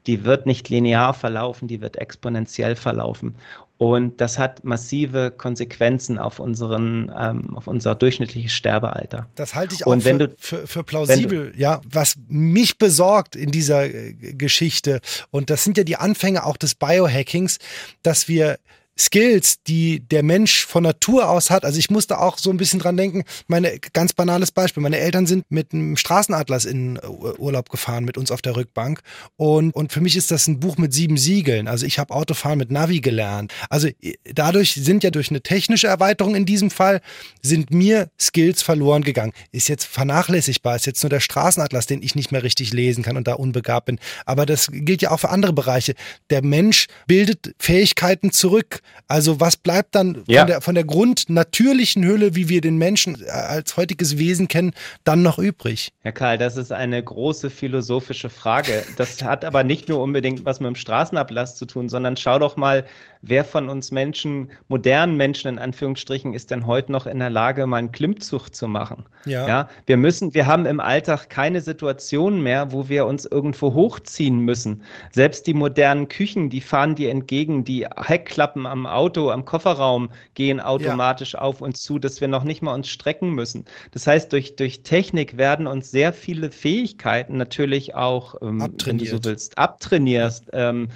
die 0.07 0.23
wird 0.23 0.45
nicht 0.45 0.69
linear 0.69 1.13
verlaufen, 1.13 1.67
die 1.67 1.81
wird 1.81 1.97
exponentiell 1.97 2.75
verlaufen. 2.75 3.35
Und 3.77 4.21
das 4.21 4.39
hat 4.39 4.63
massive 4.63 5.31
Konsequenzen 5.31 6.17
auf, 6.17 6.39
unseren, 6.39 7.11
ähm, 7.17 7.57
auf 7.57 7.67
unser 7.67 7.93
durchschnittliches 7.93 8.53
Sterbealter. 8.53 9.27
Das 9.35 9.53
halte 9.53 9.75
ich 9.75 9.85
auch 9.85 9.99
für, 9.99 10.13
du, 10.13 10.35
für, 10.37 10.65
für, 10.65 10.83
plausibel. 10.83 11.51
Du, 11.51 11.59
ja, 11.59 11.81
was 11.85 12.15
mich 12.29 12.77
besorgt 12.77 13.35
in 13.35 13.51
dieser 13.51 13.85
äh, 13.85 14.13
Geschichte, 14.13 15.01
und 15.29 15.49
das 15.49 15.65
sind 15.65 15.77
ja 15.77 15.83
die 15.83 15.97
Anfänge 15.97 16.45
auch 16.45 16.55
des 16.55 16.75
Biohackings, 16.75 17.57
dass 18.01 18.29
wir 18.29 18.59
Skills, 18.97 19.61
die 19.67 19.99
der 19.99 20.23
Mensch 20.23 20.65
von 20.65 20.83
Natur 20.83 21.29
aus 21.29 21.49
hat. 21.49 21.65
Also 21.65 21.79
ich 21.79 21.89
musste 21.89 22.19
auch 22.19 22.37
so 22.37 22.49
ein 22.49 22.57
bisschen 22.57 22.79
dran 22.79 22.95
denken, 22.95 23.23
meine 23.47 23.77
ganz 23.93 24.13
banales 24.13 24.51
Beispiel. 24.51 24.81
Meine 24.81 24.99
Eltern 24.99 25.25
sind 25.27 25.45
mit 25.49 25.73
einem 25.73 25.97
Straßenatlas 25.97 26.65
in 26.65 26.99
Urlaub 27.37 27.69
gefahren 27.69 28.05
mit 28.05 28.17
uns 28.17 28.31
auf 28.31 28.41
der 28.41 28.55
Rückbank 28.55 29.01
und, 29.35 29.71
und 29.75 29.91
für 29.91 29.99
mich 29.99 30.15
ist 30.15 30.31
das 30.31 30.47
ein 30.47 30.59
Buch 30.59 30.77
mit 30.77 30.93
sieben 30.93 31.17
Siegeln. 31.17 31.67
Also 31.67 31.85
ich 31.85 31.99
habe 31.99 32.13
Autofahren 32.13 32.57
mit 32.57 32.71
Navi 32.71 33.01
gelernt. 33.01 33.53
Also 33.69 33.89
dadurch 34.23 34.73
sind 34.75 35.03
ja 35.03 35.11
durch 35.11 35.29
eine 35.29 35.41
technische 35.41 35.87
Erweiterung 35.87 36.35
in 36.35 36.45
diesem 36.45 36.71
Fall 36.71 37.01
sind 37.41 37.71
mir 37.71 38.09
Skills 38.19 38.61
verloren 38.61 39.03
gegangen. 39.03 39.33
Ist 39.51 39.67
jetzt 39.67 39.85
vernachlässigbar, 39.85 40.77
ist 40.77 40.85
jetzt 40.85 41.03
nur 41.03 41.09
der 41.09 41.19
Straßenatlas, 41.19 41.85
den 41.85 42.01
ich 42.01 42.15
nicht 42.15 42.31
mehr 42.31 42.43
richtig 42.43 42.71
lesen 42.71 43.03
kann 43.03 43.17
und 43.17 43.27
da 43.27 43.33
unbegabt 43.33 43.87
bin. 43.87 43.99
Aber 44.25 44.45
das 44.45 44.69
gilt 44.71 45.01
ja 45.01 45.11
auch 45.11 45.19
für 45.19 45.29
andere 45.29 45.53
Bereiche. 45.53 45.95
Der 46.29 46.43
Mensch 46.43 46.87
bildet 47.07 47.55
Fähigkeiten 47.59 48.31
zurück 48.31 48.81
also 49.07 49.39
was 49.39 49.55
bleibt 49.57 49.95
dann 49.95 50.23
ja. 50.27 50.41
von, 50.41 50.47
der, 50.47 50.61
von 50.61 50.75
der 50.75 50.83
grundnatürlichen 50.83 52.03
Hülle, 52.03 52.35
wie 52.35 52.49
wir 52.49 52.61
den 52.61 52.77
Menschen 52.77 53.17
als 53.29 53.77
heutiges 53.77 54.17
Wesen 54.17 54.47
kennen, 54.47 54.73
dann 55.03 55.21
noch 55.21 55.37
übrig? 55.37 55.91
Herr 56.01 56.11
Karl, 56.11 56.37
das 56.37 56.57
ist 56.57 56.71
eine 56.71 57.03
große 57.03 57.49
philosophische 57.49 58.29
Frage. 58.29 58.83
Das 58.97 59.21
hat 59.21 59.45
aber 59.45 59.63
nicht 59.63 59.89
nur 59.89 60.01
unbedingt 60.01 60.45
was 60.45 60.59
mit 60.59 60.67
dem 60.67 60.75
Straßenablass 60.75 61.55
zu 61.55 61.65
tun, 61.65 61.89
sondern 61.89 62.17
schau 62.17 62.39
doch 62.39 62.57
mal, 62.57 62.85
wer 63.27 63.43
von 63.43 63.69
uns 63.69 63.91
Menschen, 63.91 64.49
modernen 64.67 65.17
Menschen 65.17 65.47
in 65.47 65.59
Anführungsstrichen, 65.59 66.33
ist 66.33 66.51
denn 66.51 66.65
heute 66.65 66.91
noch 66.91 67.05
in 67.05 67.19
der 67.19 67.29
Lage, 67.29 67.65
mal 67.65 67.77
einen 67.77 67.91
Klimmzug 67.91 68.53
zu 68.53 68.67
machen? 68.67 69.05
Ja. 69.25 69.47
ja. 69.47 69.69
Wir 69.85 69.97
müssen, 69.97 70.33
wir 70.33 70.45
haben 70.45 70.65
im 70.65 70.79
Alltag 70.79 71.29
keine 71.29 71.61
Situation 71.61 72.41
mehr, 72.41 72.71
wo 72.71 72.89
wir 72.89 73.05
uns 73.05 73.25
irgendwo 73.25 73.73
hochziehen 73.73 74.39
müssen. 74.39 74.83
Selbst 75.11 75.47
die 75.47 75.53
modernen 75.53 76.07
Küchen, 76.07 76.49
die 76.49 76.61
fahren 76.61 76.95
dir 76.95 77.09
entgegen, 77.09 77.63
die 77.63 77.87
Heckklappen 77.95 78.65
am 78.65 78.85
Auto, 78.85 79.29
am 79.31 79.45
Kofferraum 79.45 80.09
gehen 80.33 80.59
automatisch 80.59 81.33
ja. 81.33 81.41
auf 81.41 81.61
uns 81.61 81.81
zu, 81.81 81.99
dass 81.99 82.21
wir 82.21 82.27
noch 82.27 82.43
nicht 82.43 82.61
mal 82.61 82.73
uns 82.73 82.89
strecken 82.89 83.31
müssen. 83.31 83.65
Das 83.91 84.07
heißt, 84.07 84.31
durch, 84.31 84.55
durch 84.55 84.83
Technik 84.83 85.37
werden 85.37 85.67
uns 85.67 85.91
sehr 85.91 86.13
viele 86.13 86.51
Fähigkeiten 86.51 87.37
natürlich 87.37 87.95
auch, 87.95 88.35
ähm, 88.41 88.73
wenn 88.85 88.97
du 88.97 89.05
so 89.05 89.23
willst, 89.23 89.57
abtrainierst. 89.57 90.49
Ähm, 90.53 90.89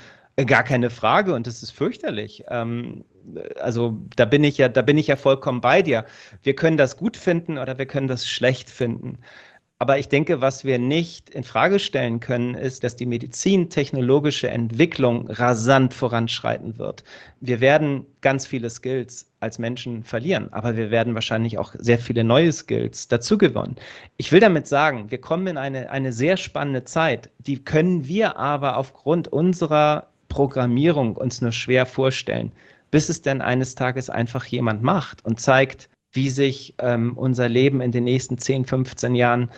Gar 0.46 0.64
keine 0.64 0.90
Frage 0.90 1.34
und 1.34 1.48
das 1.48 1.64
ist 1.64 1.72
fürchterlich. 1.72 2.44
Ähm, 2.50 3.04
also 3.60 3.98
da 4.16 4.26
bin 4.26 4.44
ich 4.44 4.58
ja, 4.58 4.70
da 4.70 4.82
bin 4.82 4.98
ich 4.98 5.08
ja 5.08 5.16
vollkommen 5.16 5.62
bei 5.62 5.82
dir. 5.82 6.06
Wir 6.44 6.56
können 6.56 6.78
das 6.78 6.98
gut 6.98 7.18
finden 7.18 7.58
oder 7.58 7.78
wir 7.78 7.86
können 7.86 8.08
das 8.08 8.28
schlecht 8.28 8.70
finden. 8.70 9.20
Aber 9.82 9.98
ich 9.98 10.10
denke, 10.10 10.42
was 10.42 10.66
wir 10.66 10.78
nicht 10.78 11.30
in 11.30 11.46
Frage 11.46 11.80
stellen 11.80 12.20
können, 12.20 12.54
ist, 12.54 12.84
dass 12.84 12.98
die 12.98 13.06
medizintechnologische 13.06 14.50
Entwicklung 14.50 15.30
rasant 15.30 15.94
voranschreiten 15.94 16.78
wird. 16.78 17.06
Wir 17.40 17.62
werden 17.62 18.06
ganz 18.20 18.46
viele 18.46 18.70
Skills 18.70 19.32
als 19.40 19.58
Menschen 19.58 20.04
verlieren, 20.04 20.52
aber 20.52 20.76
wir 20.76 20.92
werden 20.92 21.14
wahrscheinlich 21.14 21.58
auch 21.58 21.74
sehr 21.78 21.98
viele 21.98 22.26
neue 22.26 22.52
Skills 22.52 23.08
dazu 23.08 23.38
gewonnen. 23.38 23.78
Ich 24.18 24.34
will 24.34 24.42
damit 24.42 24.68
sagen, 24.68 25.12
wir 25.12 25.22
kommen 25.22 25.48
in 25.48 25.58
eine, 25.58 25.90
eine 25.90 26.12
sehr 26.12 26.36
spannende 26.36 26.84
Zeit. 26.84 27.30
Die 27.38 27.64
können 27.64 28.06
wir 28.06 28.36
aber 28.36 28.76
aufgrund 28.76 29.30
unserer 29.30 30.09
Programmierung 30.30 31.16
uns 31.16 31.42
nur 31.42 31.52
schwer 31.52 31.86
vorstellen, 31.86 32.54
bis 32.92 33.10
es 33.10 33.22
denn 33.22 33.42
eines 33.42 33.76
Tages 33.76 34.10
einfach 34.10 34.46
jemand 34.46 34.82
macht 34.82 35.26
und 35.26 35.42
zeigt, 35.42 35.90
wie 36.12 36.30
sich 36.30 36.74
ähm, 36.80 37.18
unser 37.18 37.50
Leben 37.50 37.82
in 37.82 37.92
den 37.92 38.06
nächsten 38.06 38.38
10, 38.38 38.66
15 38.66 39.16
Jahren 39.16 39.52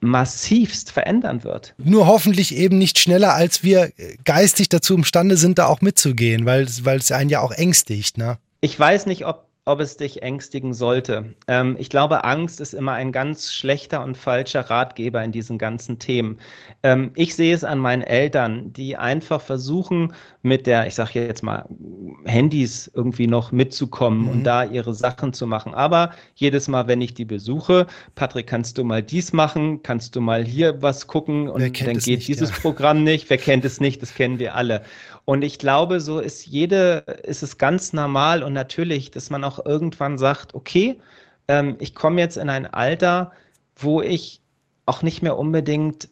massivst 0.00 0.92
verändern 0.92 1.42
wird. 1.42 1.74
Nur 1.78 2.06
hoffentlich 2.06 2.54
eben 2.54 2.78
nicht 2.78 2.98
schneller, 2.98 3.34
als 3.34 3.62
wir 3.62 3.90
geistig 4.24 4.68
dazu 4.68 4.94
imstande 4.94 5.36
sind, 5.36 5.58
da 5.58 5.66
auch 5.66 5.80
mitzugehen, 5.80 6.44
weil, 6.44 6.66
weil 6.82 6.98
es 6.98 7.10
einen 7.10 7.30
ja 7.30 7.40
auch 7.40 7.52
ängstigt. 7.52 8.18
Ne? 8.18 8.38
Ich 8.60 8.78
weiß 8.78 9.06
nicht, 9.06 9.26
ob 9.26 9.45
ob 9.66 9.80
es 9.80 9.96
dich 9.96 10.22
ängstigen 10.22 10.72
sollte. 10.72 11.34
Ähm, 11.48 11.76
ich 11.78 11.90
glaube, 11.90 12.22
Angst 12.24 12.60
ist 12.60 12.72
immer 12.72 12.92
ein 12.92 13.10
ganz 13.10 13.52
schlechter 13.52 14.02
und 14.02 14.16
falscher 14.16 14.60
Ratgeber 14.60 15.22
in 15.24 15.32
diesen 15.32 15.58
ganzen 15.58 15.98
Themen. 15.98 16.38
Ähm, 16.84 17.10
ich 17.16 17.34
sehe 17.34 17.52
es 17.52 17.64
an 17.64 17.80
meinen 17.80 18.02
Eltern, 18.02 18.72
die 18.72 18.96
einfach 18.96 19.40
versuchen, 19.40 20.12
mit 20.42 20.68
der, 20.68 20.86
ich 20.86 20.94
sage 20.94 21.26
jetzt 21.26 21.42
mal, 21.42 21.68
Handys 22.24 22.88
irgendwie 22.94 23.26
noch 23.26 23.50
mitzukommen 23.50 24.22
mhm. 24.22 24.28
und 24.28 24.44
da 24.44 24.62
ihre 24.62 24.94
Sachen 24.94 25.32
zu 25.32 25.48
machen. 25.48 25.74
Aber 25.74 26.12
jedes 26.36 26.68
Mal, 26.68 26.86
wenn 26.86 27.00
ich 27.00 27.14
die 27.14 27.24
besuche, 27.24 27.88
Patrick, 28.14 28.46
kannst 28.46 28.78
du 28.78 28.84
mal 28.84 29.02
dies 29.02 29.32
machen? 29.32 29.82
Kannst 29.82 30.14
du 30.14 30.20
mal 30.20 30.44
hier 30.44 30.80
was 30.80 31.08
gucken? 31.08 31.48
Und 31.48 31.60
dann 31.60 31.72
geht 31.72 32.06
nicht, 32.06 32.28
dieses 32.28 32.50
ja. 32.50 32.56
Programm 32.62 33.02
nicht. 33.02 33.28
Wer 33.28 33.38
kennt 33.38 33.64
es 33.64 33.80
nicht? 33.80 34.00
Das 34.00 34.14
kennen 34.14 34.38
wir 34.38 34.54
alle. 34.54 34.82
Und 35.26 35.42
ich 35.42 35.58
glaube, 35.58 36.00
so 36.00 36.20
ist 36.20 36.46
jede, 36.46 36.98
ist 37.24 37.42
es 37.42 37.58
ganz 37.58 37.92
normal 37.92 38.44
und 38.44 38.52
natürlich, 38.52 39.10
dass 39.10 39.28
man 39.28 39.42
auch 39.42 39.64
irgendwann 39.66 40.18
sagt, 40.18 40.54
okay, 40.54 41.00
ähm, 41.48 41.76
ich 41.80 41.94
komme 41.94 42.20
jetzt 42.20 42.36
in 42.36 42.48
ein 42.48 42.66
Alter, 42.66 43.32
wo 43.74 44.00
ich 44.00 44.40
auch 44.86 45.02
nicht 45.02 45.22
mehr 45.22 45.36
unbedingt 45.36 46.08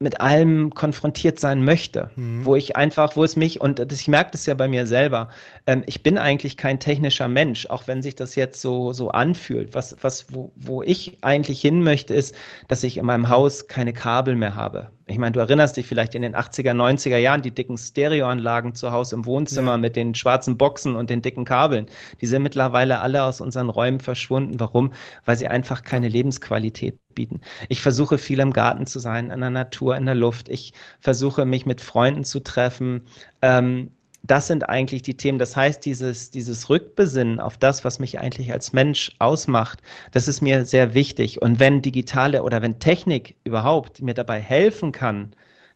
mit 0.00 0.20
allem 0.20 0.74
konfrontiert 0.74 1.38
sein 1.38 1.64
möchte, 1.64 2.10
mhm. 2.16 2.44
wo 2.44 2.56
ich 2.56 2.76
einfach, 2.76 3.16
wo 3.16 3.22
es 3.22 3.36
mich, 3.36 3.60
und 3.60 3.80
ich 3.80 4.08
merke 4.08 4.32
das 4.32 4.44
ja 4.46 4.54
bei 4.54 4.66
mir 4.68 4.86
selber, 4.86 5.30
ähm, 5.66 5.84
ich 5.86 6.02
bin 6.02 6.18
eigentlich 6.18 6.56
kein 6.56 6.80
technischer 6.80 7.28
Mensch, 7.28 7.66
auch 7.66 7.86
wenn 7.86 8.02
sich 8.02 8.16
das 8.16 8.34
jetzt 8.34 8.60
so, 8.60 8.92
so 8.92 9.10
anfühlt. 9.10 9.74
Was, 9.74 9.96
was, 10.02 10.26
wo, 10.34 10.52
wo 10.56 10.82
ich 10.82 11.18
eigentlich 11.22 11.60
hin 11.60 11.82
möchte, 11.84 12.14
ist, 12.14 12.34
dass 12.66 12.82
ich 12.82 12.98
in 12.98 13.06
meinem 13.06 13.28
Haus 13.28 13.68
keine 13.68 13.92
Kabel 13.92 14.34
mehr 14.34 14.56
habe. 14.56 14.90
Ich 15.08 15.18
meine, 15.18 15.32
du 15.32 15.38
erinnerst 15.38 15.76
dich 15.76 15.86
vielleicht 15.86 16.16
in 16.16 16.22
den 16.22 16.34
80er, 16.34 16.72
90er 16.72 17.18
Jahren, 17.18 17.40
die 17.40 17.52
dicken 17.52 17.78
Stereoanlagen 17.78 18.74
zu 18.74 18.90
Hause 18.90 19.14
im 19.14 19.24
Wohnzimmer 19.24 19.72
ja. 19.72 19.76
mit 19.76 19.94
den 19.94 20.16
schwarzen 20.16 20.58
Boxen 20.58 20.96
und 20.96 21.10
den 21.10 21.22
dicken 21.22 21.44
Kabeln. 21.44 21.86
Die 22.20 22.26
sind 22.26 22.42
mittlerweile 22.42 22.98
alle 22.98 23.22
aus 23.22 23.40
unseren 23.40 23.70
Räumen 23.70 24.00
verschwunden. 24.00 24.58
Warum? 24.58 24.92
Weil 25.24 25.36
sie 25.36 25.46
einfach 25.46 25.84
keine 25.84 26.08
Lebensqualität 26.08 26.98
bieten. 27.14 27.40
Ich 27.68 27.82
versuche 27.82 28.18
viel 28.18 28.40
im 28.40 28.52
Garten 28.52 28.86
zu 28.86 28.98
sein, 28.98 29.30
in 29.30 29.40
der 29.40 29.50
Natur, 29.50 29.96
in 29.96 30.06
der 30.06 30.16
Luft. 30.16 30.48
Ich 30.48 30.72
versuche 30.98 31.44
mich 31.44 31.66
mit 31.66 31.80
Freunden 31.80 32.24
zu 32.24 32.40
treffen. 32.40 33.02
Ähm, 33.42 33.92
das 34.26 34.46
sind 34.46 34.68
eigentlich 34.68 35.02
die 35.02 35.16
Themen. 35.16 35.38
Das 35.38 35.56
heißt, 35.56 35.84
dieses, 35.84 36.30
dieses 36.30 36.68
Rückbesinnen 36.68 37.40
auf 37.40 37.56
das, 37.56 37.84
was 37.84 37.98
mich 37.98 38.18
eigentlich 38.18 38.52
als 38.52 38.72
Mensch 38.72 39.12
ausmacht, 39.18 39.82
das 40.12 40.28
ist 40.28 40.40
mir 40.40 40.64
sehr 40.64 40.94
wichtig. 40.94 41.42
Und 41.42 41.60
wenn 41.60 41.82
digitale 41.82 42.42
oder 42.42 42.62
wenn 42.62 42.78
Technik 42.78 43.36
überhaupt 43.44 44.02
mir 44.02 44.14
dabei 44.14 44.40
helfen 44.40 44.92
kann, 44.92 45.32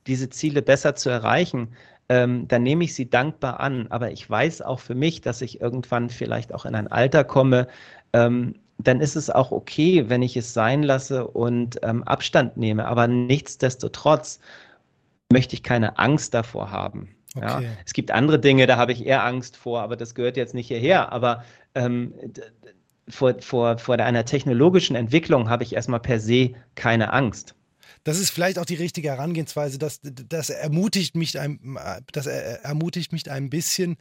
diese 0.06 0.30
Ziele 0.30 0.62
besser 0.62 0.94
zu 0.94 1.10
erreichen, 1.10 1.68
ähm, 2.08 2.48
dann 2.48 2.62
nehme 2.62 2.84
ich 2.84 2.94
sie 2.94 3.08
dankbar 3.08 3.60
an. 3.60 3.86
Aber 3.90 4.10
ich 4.10 4.28
weiß 4.28 4.62
auch 4.62 4.80
für 4.80 4.94
mich, 4.94 5.20
dass 5.20 5.42
ich 5.42 5.60
irgendwann 5.60 6.10
vielleicht 6.10 6.52
auch 6.54 6.64
in 6.66 6.74
ein 6.74 6.88
Alter 6.88 7.24
komme, 7.24 7.68
ähm, 8.12 8.54
dann 8.78 9.00
ist 9.00 9.16
es 9.16 9.30
auch 9.30 9.50
okay, 9.52 10.08
wenn 10.08 10.22
ich 10.22 10.36
es 10.36 10.54
sein 10.54 10.82
lasse 10.82 11.26
und 11.26 11.78
ähm, 11.82 12.02
Abstand 12.04 12.56
nehme. 12.56 12.86
Aber 12.86 13.06
nichtsdestotrotz 13.06 14.40
möchte 15.30 15.54
ich 15.54 15.62
keine 15.62 15.98
Angst 15.98 16.34
davor 16.34 16.70
haben. 16.70 17.14
Okay. 17.34 17.64
Ja, 17.64 17.70
es 17.86 17.92
gibt 17.92 18.10
andere 18.10 18.40
Dinge, 18.40 18.66
da 18.66 18.76
habe 18.76 18.92
ich 18.92 19.06
eher 19.06 19.24
Angst 19.24 19.56
vor, 19.56 19.82
aber 19.82 19.96
das 19.96 20.14
gehört 20.14 20.36
jetzt 20.36 20.54
nicht 20.54 20.66
hierher. 20.68 21.12
Aber 21.12 21.44
ähm, 21.74 22.12
vor, 23.08 23.34
vor, 23.40 23.78
vor 23.78 23.98
einer 23.98 24.24
technologischen 24.24 24.96
Entwicklung 24.96 25.48
habe 25.48 25.62
ich 25.62 25.74
erstmal 25.74 26.00
per 26.00 26.18
se 26.18 26.52
keine 26.74 27.12
Angst. 27.12 27.54
Das 28.04 28.18
ist 28.18 28.30
vielleicht 28.30 28.58
auch 28.58 28.64
die 28.64 28.76
richtige 28.76 29.10
Herangehensweise. 29.10 29.78
Das, 29.78 30.00
das 30.02 30.48
ermutigt 30.50 31.16
mich 31.16 31.38
ein, 31.38 31.78
das 32.12 32.26
ermutigt 32.26 33.12
mich 33.12 33.30
ein 33.30 33.50
bisschen. 33.50 33.96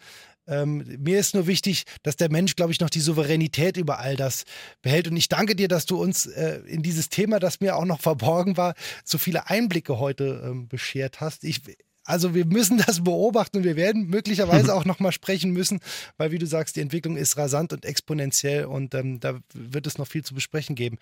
Ähm, 0.47 0.85
mir 0.99 1.19
ist 1.19 1.35
nur 1.35 1.47
wichtig, 1.47 1.83
dass 2.01 2.15
der 2.15 2.31
Mensch, 2.31 2.55
glaube 2.55 2.71
ich, 2.71 2.79
noch 2.79 2.89
die 2.89 3.01
Souveränität 3.01 3.77
über 3.77 3.99
all 3.99 4.15
das 4.15 4.45
behält. 4.81 5.07
Und 5.07 5.17
ich 5.17 5.27
danke 5.27 5.55
dir, 5.55 5.67
dass 5.67 5.85
du 5.85 6.01
uns 6.01 6.25
äh, 6.25 6.61
in 6.65 6.81
dieses 6.81 7.09
Thema, 7.09 7.39
das 7.39 7.59
mir 7.59 7.75
auch 7.75 7.85
noch 7.85 7.99
verborgen 7.99 8.57
war, 8.57 8.73
so 9.03 9.17
viele 9.17 9.49
Einblicke 9.49 9.99
heute 9.99 10.41
ähm, 10.45 10.67
beschert 10.67 11.19
hast. 11.19 11.43
Ich 11.43 11.61
also 12.09 12.33
wir 12.33 12.45
müssen 12.45 12.81
das 12.85 13.03
beobachten 13.03 13.57
und 13.57 13.63
wir 13.63 13.75
werden 13.75 14.07
möglicherweise 14.07 14.73
auch 14.73 14.85
nochmal 14.85 15.11
sprechen 15.11 15.51
müssen, 15.51 15.79
weil 16.17 16.31
wie 16.31 16.39
du 16.39 16.47
sagst, 16.47 16.75
die 16.75 16.81
Entwicklung 16.81 17.15
ist 17.17 17.37
rasant 17.37 17.71
und 17.71 17.85
exponentiell 17.85 18.65
und 18.65 18.95
ähm, 18.95 19.19
da 19.19 19.39
wird 19.53 19.85
es 19.87 19.97
noch 19.97 20.07
viel 20.07 20.23
zu 20.23 20.33
besprechen 20.33 20.75
geben. 20.75 20.97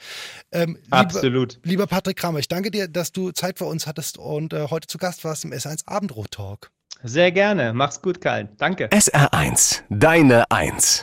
Ähm, 0.52 0.78
Absolut. 0.90 1.54
Lieber, 1.54 1.68
lieber, 1.68 1.88
Patrick 1.88 2.18
Kramer, 2.18 2.40
ich 2.40 2.48
danke 2.48 2.72
dir, 2.72 2.88
dass 2.88 3.12
du 3.12 3.32
Zeit 3.32 3.58
für 3.58 3.66
uns 3.66 3.88
hattest 3.88 4.18
und 4.18 4.54
äh, 4.54 4.68
heute 4.70 4.88
zu 4.88 4.98
Gast 4.98 5.24
warst 5.24 5.46
im 5.46 5.52
S1 5.52 5.84
Abendrot 5.86 6.32
Talk. 6.32 6.72
Sehr 7.04 7.32
gerne. 7.32 7.74
Mach's 7.74 8.02
gut, 8.02 8.22
Karl. 8.22 8.50
Danke. 8.58 8.88
SR1, 8.88 9.84
deine 9.90 10.50
Eins. 10.52 10.96